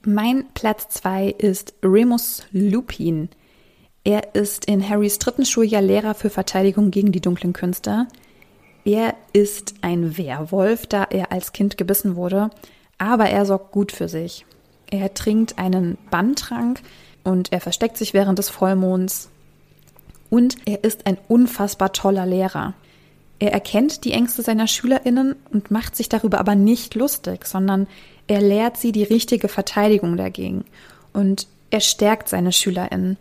Mein 0.04 0.46
Platz 0.54 0.88
zwei 0.90 1.28
ist 1.28 1.74
Remus 1.82 2.44
Lupin. 2.52 3.28
Er 4.04 4.36
ist 4.36 4.66
in 4.66 4.88
Harrys 4.88 5.18
dritten 5.18 5.44
Schuljahr 5.44 5.82
Lehrer 5.82 6.14
für 6.14 6.30
Verteidigung 6.30 6.92
gegen 6.92 7.10
die 7.10 7.20
dunklen 7.20 7.52
Künste. 7.52 8.06
Er 8.84 9.16
ist 9.32 9.74
ein 9.82 10.16
Werwolf, 10.16 10.86
da 10.86 11.02
er 11.02 11.32
als 11.32 11.52
Kind 11.52 11.76
gebissen 11.76 12.14
wurde, 12.14 12.50
aber 12.96 13.28
er 13.28 13.44
sorgt 13.44 13.72
gut 13.72 13.90
für 13.90 14.08
sich. 14.08 14.46
Er 14.88 15.12
trinkt 15.14 15.58
einen 15.58 15.98
Banntrank 16.10 16.80
und 17.24 17.52
er 17.52 17.60
versteckt 17.60 17.96
sich 17.96 18.14
während 18.14 18.38
des 18.38 18.50
Vollmonds. 18.50 19.30
Und 20.30 20.58
er 20.64 20.84
ist 20.84 21.06
ein 21.06 21.18
unfassbar 21.26 21.92
toller 21.92 22.24
Lehrer. 22.24 22.74
Er 23.40 23.52
erkennt 23.52 24.04
die 24.04 24.12
Ängste 24.12 24.42
seiner 24.42 24.68
Schülerinnen 24.68 25.36
und 25.52 25.70
macht 25.70 25.96
sich 25.96 26.08
darüber 26.08 26.38
aber 26.38 26.54
nicht 26.54 26.94
lustig, 26.94 27.46
sondern 27.46 27.88
er 28.28 28.40
lehrt 28.40 28.76
sie 28.76 28.92
die 28.92 29.02
richtige 29.02 29.48
Verteidigung 29.48 30.16
dagegen 30.16 30.64
und 31.12 31.48
er 31.70 31.80
stärkt 31.80 32.28
seine 32.28 32.52
Schülerinnen. 32.52 33.16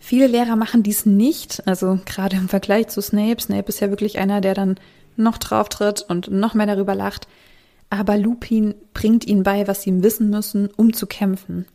Viele 0.00 0.26
Lehrer 0.26 0.56
machen 0.56 0.82
dies 0.82 1.06
nicht, 1.06 1.66
also 1.66 2.00
gerade 2.04 2.36
im 2.36 2.48
Vergleich 2.48 2.88
zu 2.88 3.00
Snape. 3.00 3.40
Snape 3.40 3.68
ist 3.68 3.80
ja 3.80 3.90
wirklich 3.90 4.18
einer, 4.18 4.40
der 4.40 4.54
dann 4.54 4.76
noch 5.16 5.38
drauf 5.38 5.68
tritt 5.68 6.02
und 6.02 6.30
noch 6.30 6.54
mehr 6.54 6.66
darüber 6.66 6.94
lacht. 6.94 7.28
Aber 7.88 8.16
Lupin 8.16 8.74
bringt 8.94 9.26
ihnen 9.26 9.42
bei, 9.42 9.68
was 9.68 9.82
sie 9.82 10.02
wissen 10.02 10.30
müssen, 10.30 10.68
um 10.76 10.92
zu 10.92 11.06
kämpfen. 11.06 11.66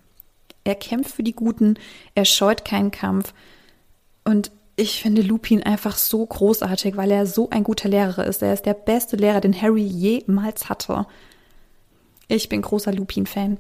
Er 0.63 0.76
kämpft 0.76 1.12
für 1.12 1.24
die 1.24 1.36
Guten, 1.36 1.76
er 2.15 2.26
scheut 2.26 2.65
keinen 2.65 2.91
Kampf. 2.91 3.34
Und 4.26 4.52
ich 4.76 5.02
finde 5.02 5.22
Lupin 5.22 5.63
einfach 5.63 5.96
so 5.96 6.26
großartig, 6.26 6.98
weil 6.98 7.12
er 7.12 7.28
so 7.28 7.50
ein 7.50 7.63
guter 7.63 7.88
Lehrer 7.88 8.26
ist. 8.26 8.41
Er 8.41 8.54
ist 8.54 8.65
der 8.65 8.74
beste 8.74 9.15
Lehrer, 9.15 9.41
den 9.41 9.60
Harry 9.60 9.84
jemals 9.84 10.70
hatte. 10.70 11.06
Ich 12.28 12.50
bin 12.50 12.62
großer 12.62 12.92
Lupin-Fan. 12.92 13.58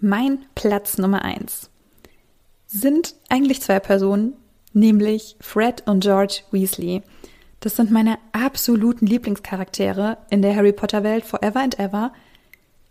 Mein 0.00 0.44
Platz 0.54 0.98
Nummer 0.98 1.24
eins 1.24 1.70
sind 2.66 3.14
eigentlich 3.28 3.62
zwei 3.62 3.78
Personen, 3.78 4.34
nämlich 4.72 5.36
Fred 5.40 5.84
und 5.86 6.00
George 6.02 6.40
Weasley. 6.50 7.02
Das 7.60 7.76
sind 7.76 7.92
meine 7.92 8.18
absoluten 8.32 9.06
Lieblingscharaktere 9.06 10.18
in 10.28 10.42
der 10.42 10.56
Harry 10.56 10.72
Potter 10.72 11.04
Welt 11.04 11.24
forever 11.24 11.60
and 11.60 11.78
ever. 11.78 12.12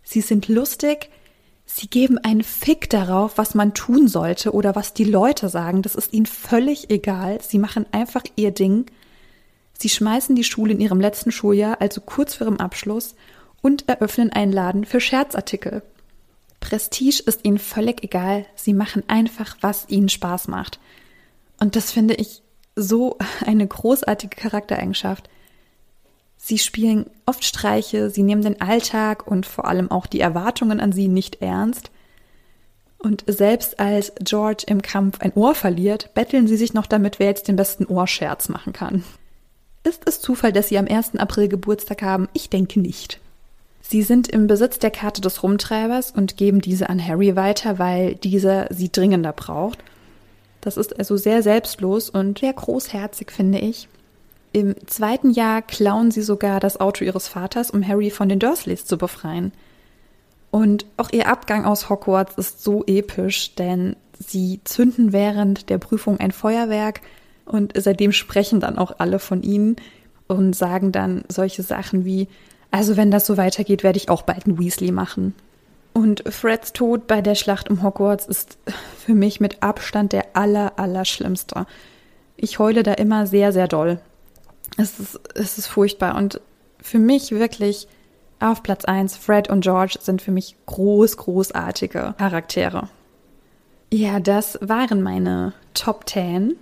Sie 0.02 0.22
sind 0.22 0.48
lustig, 0.48 1.10
sie 1.66 1.88
geben 1.88 2.16
einen 2.18 2.42
Fick 2.42 2.88
darauf, 2.88 3.36
was 3.36 3.54
man 3.54 3.74
tun 3.74 4.08
sollte 4.08 4.52
oder 4.52 4.74
was 4.74 4.94
die 4.94 5.04
Leute 5.04 5.50
sagen. 5.50 5.82
Das 5.82 5.94
ist 5.94 6.14
ihnen 6.14 6.26
völlig 6.26 6.90
egal. 6.90 7.40
Sie 7.42 7.58
machen 7.58 7.84
einfach 7.92 8.24
ihr 8.36 8.52
Ding. 8.52 8.86
Sie 9.78 9.90
schmeißen 9.90 10.34
die 10.34 10.44
Schule 10.44 10.72
in 10.72 10.80
ihrem 10.80 11.00
letzten 11.00 11.30
Schuljahr, 11.30 11.80
also 11.80 12.00
kurz 12.00 12.34
vor 12.34 12.46
ihrem 12.46 12.58
Abschluss, 12.58 13.14
und 13.64 13.88
eröffnen 13.88 14.30
einen 14.30 14.52
Laden 14.52 14.84
für 14.84 15.00
Scherzartikel. 15.00 15.82
Prestige 16.60 17.22
ist 17.24 17.46
ihnen 17.46 17.58
völlig 17.58 18.04
egal. 18.04 18.44
Sie 18.56 18.74
machen 18.74 19.02
einfach, 19.08 19.56
was 19.62 19.88
ihnen 19.88 20.10
Spaß 20.10 20.48
macht. 20.48 20.78
Und 21.58 21.74
das 21.74 21.90
finde 21.90 22.12
ich 22.12 22.42
so 22.76 23.16
eine 23.46 23.66
großartige 23.66 24.36
Charaktereigenschaft. 24.36 25.30
Sie 26.36 26.58
spielen 26.58 27.06
oft 27.24 27.42
Streiche, 27.42 28.10
sie 28.10 28.22
nehmen 28.22 28.42
den 28.42 28.60
Alltag 28.60 29.26
und 29.26 29.46
vor 29.46 29.64
allem 29.64 29.90
auch 29.90 30.06
die 30.06 30.20
Erwartungen 30.20 30.78
an 30.78 30.92
sie 30.92 31.08
nicht 31.08 31.40
ernst. 31.40 31.90
Und 32.98 33.24
selbst 33.26 33.80
als 33.80 34.12
George 34.20 34.64
im 34.66 34.82
Kampf 34.82 35.20
ein 35.20 35.32
Ohr 35.34 35.54
verliert, 35.54 36.12
betteln 36.12 36.48
sie 36.48 36.58
sich 36.58 36.74
noch 36.74 36.86
damit, 36.86 37.18
wer 37.18 37.28
jetzt 37.28 37.48
den 37.48 37.56
besten 37.56 37.86
Ohrscherz 37.86 38.50
machen 38.50 38.74
kann. 38.74 39.04
Ist 39.84 40.02
es 40.04 40.20
Zufall, 40.20 40.52
dass 40.52 40.68
sie 40.68 40.76
am 40.76 40.86
1. 40.86 41.16
April 41.16 41.48
Geburtstag 41.48 42.02
haben? 42.02 42.28
Ich 42.34 42.50
denke 42.50 42.78
nicht. 42.78 43.20
Sie 43.86 44.02
sind 44.02 44.28
im 44.28 44.46
Besitz 44.46 44.78
der 44.78 44.90
Karte 44.90 45.20
des 45.20 45.42
Rumtreibers 45.42 46.10
und 46.10 46.38
geben 46.38 46.62
diese 46.62 46.88
an 46.88 47.06
Harry 47.06 47.36
weiter, 47.36 47.78
weil 47.78 48.14
dieser 48.14 48.66
sie 48.72 48.90
dringender 48.90 49.34
braucht. 49.34 49.84
Das 50.62 50.78
ist 50.78 50.98
also 50.98 51.18
sehr 51.18 51.42
selbstlos 51.42 52.08
und 52.08 52.38
sehr 52.38 52.54
großherzig, 52.54 53.30
finde 53.30 53.58
ich. 53.58 53.88
Im 54.52 54.74
zweiten 54.86 55.30
Jahr 55.30 55.60
klauen 55.60 56.10
sie 56.10 56.22
sogar 56.22 56.60
das 56.60 56.80
Auto 56.80 57.04
ihres 57.04 57.28
Vaters, 57.28 57.70
um 57.70 57.86
Harry 57.86 58.10
von 58.10 58.30
den 58.30 58.38
Dursleys 58.38 58.86
zu 58.86 58.96
befreien. 58.96 59.52
Und 60.50 60.86
auch 60.96 61.12
ihr 61.12 61.28
Abgang 61.28 61.66
aus 61.66 61.90
Hogwarts 61.90 62.38
ist 62.38 62.64
so 62.64 62.84
episch, 62.86 63.54
denn 63.54 63.96
sie 64.18 64.60
zünden 64.64 65.12
während 65.12 65.68
der 65.68 65.78
Prüfung 65.78 66.18
ein 66.20 66.32
Feuerwerk 66.32 67.02
und 67.44 67.74
seitdem 67.76 68.12
sprechen 68.12 68.60
dann 68.60 68.78
auch 68.78 68.94
alle 68.98 69.18
von 69.18 69.42
ihnen 69.42 69.76
und 70.26 70.56
sagen 70.56 70.90
dann 70.90 71.24
solche 71.28 71.62
Sachen 71.62 72.06
wie, 72.06 72.28
also 72.74 72.96
wenn 72.96 73.12
das 73.12 73.24
so 73.24 73.36
weitergeht, 73.36 73.84
werde 73.84 73.98
ich 73.98 74.08
auch 74.08 74.22
bald 74.22 74.46
einen 74.46 74.58
Weasley 74.58 74.90
machen. 74.90 75.32
Und 75.92 76.24
Freds 76.28 76.72
Tod 76.72 77.06
bei 77.06 77.20
der 77.20 77.36
Schlacht 77.36 77.70
um 77.70 77.84
Hogwarts 77.84 78.26
ist 78.26 78.58
für 78.98 79.14
mich 79.14 79.38
mit 79.38 79.62
Abstand 79.62 80.12
der 80.12 80.34
aller, 80.34 80.72
aller 80.76 81.04
schlimmste. 81.04 81.66
Ich 82.36 82.58
heule 82.58 82.82
da 82.82 82.94
immer 82.94 83.28
sehr, 83.28 83.52
sehr 83.52 83.68
doll. 83.68 84.00
Es 84.76 84.98
ist, 84.98 85.20
es 85.36 85.56
ist 85.56 85.68
furchtbar. 85.68 86.16
Und 86.16 86.40
für 86.82 86.98
mich 86.98 87.30
wirklich 87.30 87.86
auf 88.40 88.64
Platz 88.64 88.84
1, 88.84 89.18
Fred 89.18 89.48
und 89.48 89.60
George 89.60 89.98
sind 90.00 90.20
für 90.20 90.32
mich 90.32 90.56
groß, 90.66 91.16
großartige 91.16 92.16
Charaktere. 92.18 92.88
Ja, 93.92 94.18
das 94.18 94.58
waren 94.60 95.00
meine 95.00 95.52
Top 95.74 96.08
10. 96.08 96.56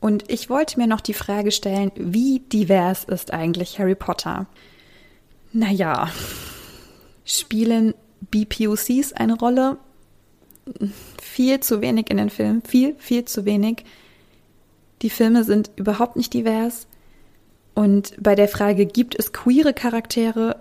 Und 0.00 0.30
ich 0.30 0.48
wollte 0.48 0.80
mir 0.80 0.86
noch 0.86 1.02
die 1.02 1.12
Frage 1.12 1.50
stellen, 1.50 1.92
wie 1.94 2.40
divers 2.40 3.04
ist 3.04 3.34
eigentlich 3.34 3.78
Harry 3.78 3.96
Potter? 3.96 4.46
Naja, 5.52 6.10
spielen 7.24 7.94
BPOCs 8.30 9.12
eine 9.12 9.38
Rolle? 9.38 9.78
Viel 11.22 11.60
zu 11.60 11.80
wenig 11.80 12.10
in 12.10 12.18
den 12.18 12.30
Filmen, 12.30 12.62
viel, 12.62 12.94
viel 12.98 13.24
zu 13.24 13.44
wenig. 13.44 13.84
Die 15.02 15.10
Filme 15.10 15.44
sind 15.44 15.70
überhaupt 15.76 16.16
nicht 16.16 16.34
divers. 16.34 16.86
Und 17.74 18.14
bei 18.18 18.34
der 18.34 18.48
Frage, 18.48 18.86
gibt 18.86 19.18
es 19.18 19.32
queere 19.32 19.72
Charaktere? 19.72 20.56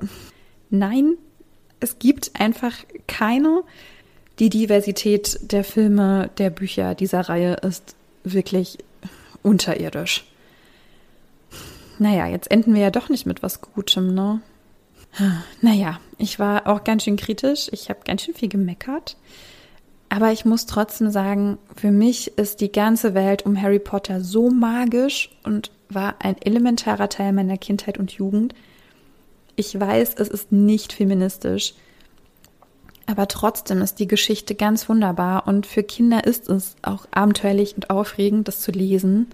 Nein, 0.69 1.15
es 1.80 2.00
gibt 2.00 2.32
einfach 2.39 2.73
keine. 3.08 3.63
Die 4.39 4.50
Diversität 4.50 5.39
der 5.41 5.63
Filme, 5.63 6.30
der 6.38 6.52
Bücher 6.52 6.93
dieser 6.93 7.21
Reihe 7.21 7.56
ist 7.56 7.95
wirklich 8.23 8.78
unterirdisch. 9.41 10.26
Naja, 11.97 12.28
jetzt 12.28 12.52
enden 12.52 12.76
wir 12.76 12.82
ja 12.82 12.91
doch 12.91 13.10
nicht 13.10 13.26
mit 13.26 13.41
was 13.41 13.62
Gutem, 13.62 14.13
ne? 14.13 14.41
Naja, 15.62 16.00
ich 16.17 16.39
war 16.39 16.67
auch 16.67 16.84
ganz 16.84 17.04
schön 17.04 17.17
kritisch. 17.17 17.70
Ich 17.72 17.89
habe 17.89 18.00
ganz 18.06 18.24
schön 18.24 18.36
viel 18.36 18.50
gemeckert. 18.50 19.17
Aber 20.10 20.32
ich 20.32 20.46
muss 20.46 20.65
trotzdem 20.65 21.10
sagen, 21.10 21.58
für 21.76 21.91
mich 21.91 22.38
ist 22.38 22.62
die 22.62 22.72
ganze 22.72 23.13
Welt 23.13 23.46
um 23.46 23.62
Harry 23.62 23.80
Potter 23.80 24.22
so 24.22 24.50
magisch 24.50 25.30
und 25.43 25.72
war 25.89 26.15
ein 26.20 26.36
elementarer 26.41 27.10
Teil 27.10 27.34
meiner 27.34 27.58
Kindheit 27.58 27.98
und 27.98 28.12
Jugend. 28.12 28.54
Ich 29.56 29.78
weiß, 29.78 30.15
es 30.15 30.28
ist 30.30 30.52
nicht 30.52 30.93
feministisch, 30.93 31.74
aber 33.06 33.28
trotzdem 33.28 33.82
ist 33.82 34.00
die 34.00 34.08
Geschichte 34.08 34.54
ganz 34.54 34.88
wunderbar 34.88 35.48
und 35.48 35.65
für 35.65 35.84
Kinder 35.84 36.26
ist 36.26 36.48
es 36.50 36.76
auch 36.84 37.06
abenteuerlich 37.12 37.76
und 37.76 37.89
aufregend, 37.89 38.48
das 38.48 38.62
zu 38.62 38.72
lesen. 38.72 39.28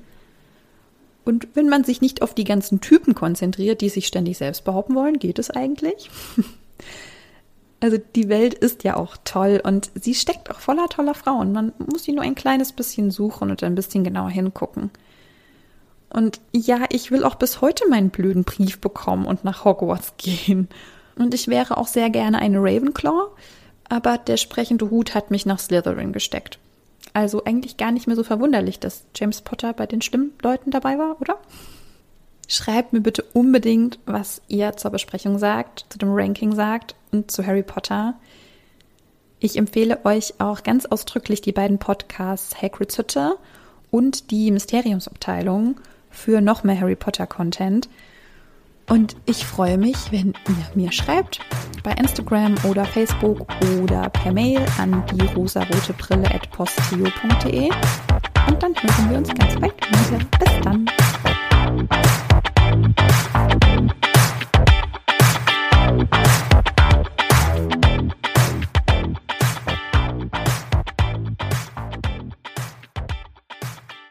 Und 1.25 1.47
wenn 1.53 1.69
man 1.69 1.83
sich 1.83 2.01
nicht 2.01 2.21
auf 2.21 2.33
die 2.33 2.43
ganzen 2.43 2.81
Typen 2.81 3.15
konzentriert, 3.15 3.81
die 3.81 3.89
sich 3.89 4.07
ständig 4.07 4.38
selbst 4.38 4.65
behaupten 4.65 4.95
wollen, 4.95 5.19
geht 5.19 5.39
es 5.39 5.49
eigentlich? 5.49 6.09
also 7.79 7.97
die 8.15 8.29
Welt 8.29 8.53
ist 8.53 8.83
ja 8.83 8.97
auch 8.97 9.15
toll 9.23 9.62
und 9.63 9.91
sie 9.95 10.15
steckt 10.15 10.51
auch 10.51 10.59
voller 10.59 10.89
toller 10.89 11.13
Frauen. 11.13 11.53
Man 11.53 11.73
muss 11.77 12.03
sie 12.03 12.12
nur 12.12 12.23
ein 12.23 12.36
kleines 12.36 12.73
bisschen 12.73 13.12
suchen 13.12 13.51
und 13.51 13.63
ein 13.63 13.75
bisschen 13.75 14.03
genauer 14.03 14.29
hingucken. 14.29 14.91
Und 16.09 16.39
ja, 16.51 16.86
ich 16.89 17.09
will 17.09 17.23
auch 17.23 17.36
bis 17.36 17.62
heute 17.62 17.89
meinen 17.89 18.12
blöden 18.12 18.43
Brief 18.43 18.79
bekommen 18.79 19.25
und 19.25 19.43
nach 19.43 19.65
Hogwarts 19.65 20.13
gehen. 20.17 20.67
Und 21.17 21.33
ich 21.33 21.47
wäre 21.47 21.77
auch 21.77 21.88
sehr 21.88 22.09
gerne 22.09 22.39
eine 22.39 22.59
Ravenclaw, 22.59 23.29
aber 23.89 24.17
der 24.17 24.38
sprechende 24.38 24.89
Hut 24.89 25.15
hat 25.15 25.31
mich 25.31 25.45
nach 25.45 25.59
Slytherin 25.59 26.12
gesteckt. 26.13 26.59
Also 27.13 27.43
eigentlich 27.45 27.78
gar 27.78 27.91
nicht 27.91 28.08
mehr 28.08 28.15
so 28.15 28.23
verwunderlich, 28.23 28.80
dass 28.80 29.05
James 29.16 29.41
Potter 29.41 29.74
bei 29.74 29.86
den 29.86 30.01
Stimmleuten 30.01 30.72
dabei 30.72 30.97
war, 30.97 31.22
oder? 31.22 31.38
Schreibt 32.47 32.91
mir 32.91 33.01
bitte 33.01 33.24
unbedingt, 33.34 33.99
was 34.05 34.41
ihr 34.47 34.76
zur 34.76 34.91
Besprechung 34.91 35.38
sagt, 35.38 35.86
zu 35.89 35.97
dem 35.97 36.11
Ranking 36.11 36.53
sagt 36.53 36.95
und 37.11 37.32
zu 37.32 37.45
Harry 37.45 37.64
Potter. 37.64 38.16
Ich 39.39 39.57
empfehle 39.57 40.03
euch 40.05 40.36
auch 40.39 40.64
ganz 40.64 40.86
ausdrücklich 40.86 41.41
die 41.41 41.51
beiden 41.51 41.78
Podcasts 41.78 42.61
Hagrid's 42.61 42.97
Hütte 42.97 43.38
und 43.91 44.32
die 44.32 44.51
Mysteriumsabteilung 44.51 45.80
für 46.09 46.41
noch 46.41 46.64
mehr 46.64 46.80
Harry 46.80 46.95
Potter 46.95 47.28
Content. 47.28 47.89
Und 48.89 49.15
ich 49.25 49.45
freue 49.45 49.77
mich, 49.77 50.11
wenn 50.11 50.34
ihr 50.47 50.75
mir 50.75 50.91
schreibt 50.91 51.39
bei 51.84 51.91
Instagram 51.93 52.55
oder 52.69 52.86
Facebook 52.86 53.45
oder 53.81 54.09
per 54.09 54.31
Mail 54.31 54.65
an 54.77 55.03
die 55.11 55.25
rosarote 55.34 55.93
Brille 55.93 56.29
at 56.34 56.49
postio.de. 56.51 57.69
Und 58.47 58.63
dann 58.63 58.73
hören 58.75 59.09
wir 59.09 59.17
uns 59.17 59.29
ganz 59.34 59.59
bald 59.59 59.73
wieder. 59.89 60.19
Bis 60.39 60.61
dann. 60.63 60.86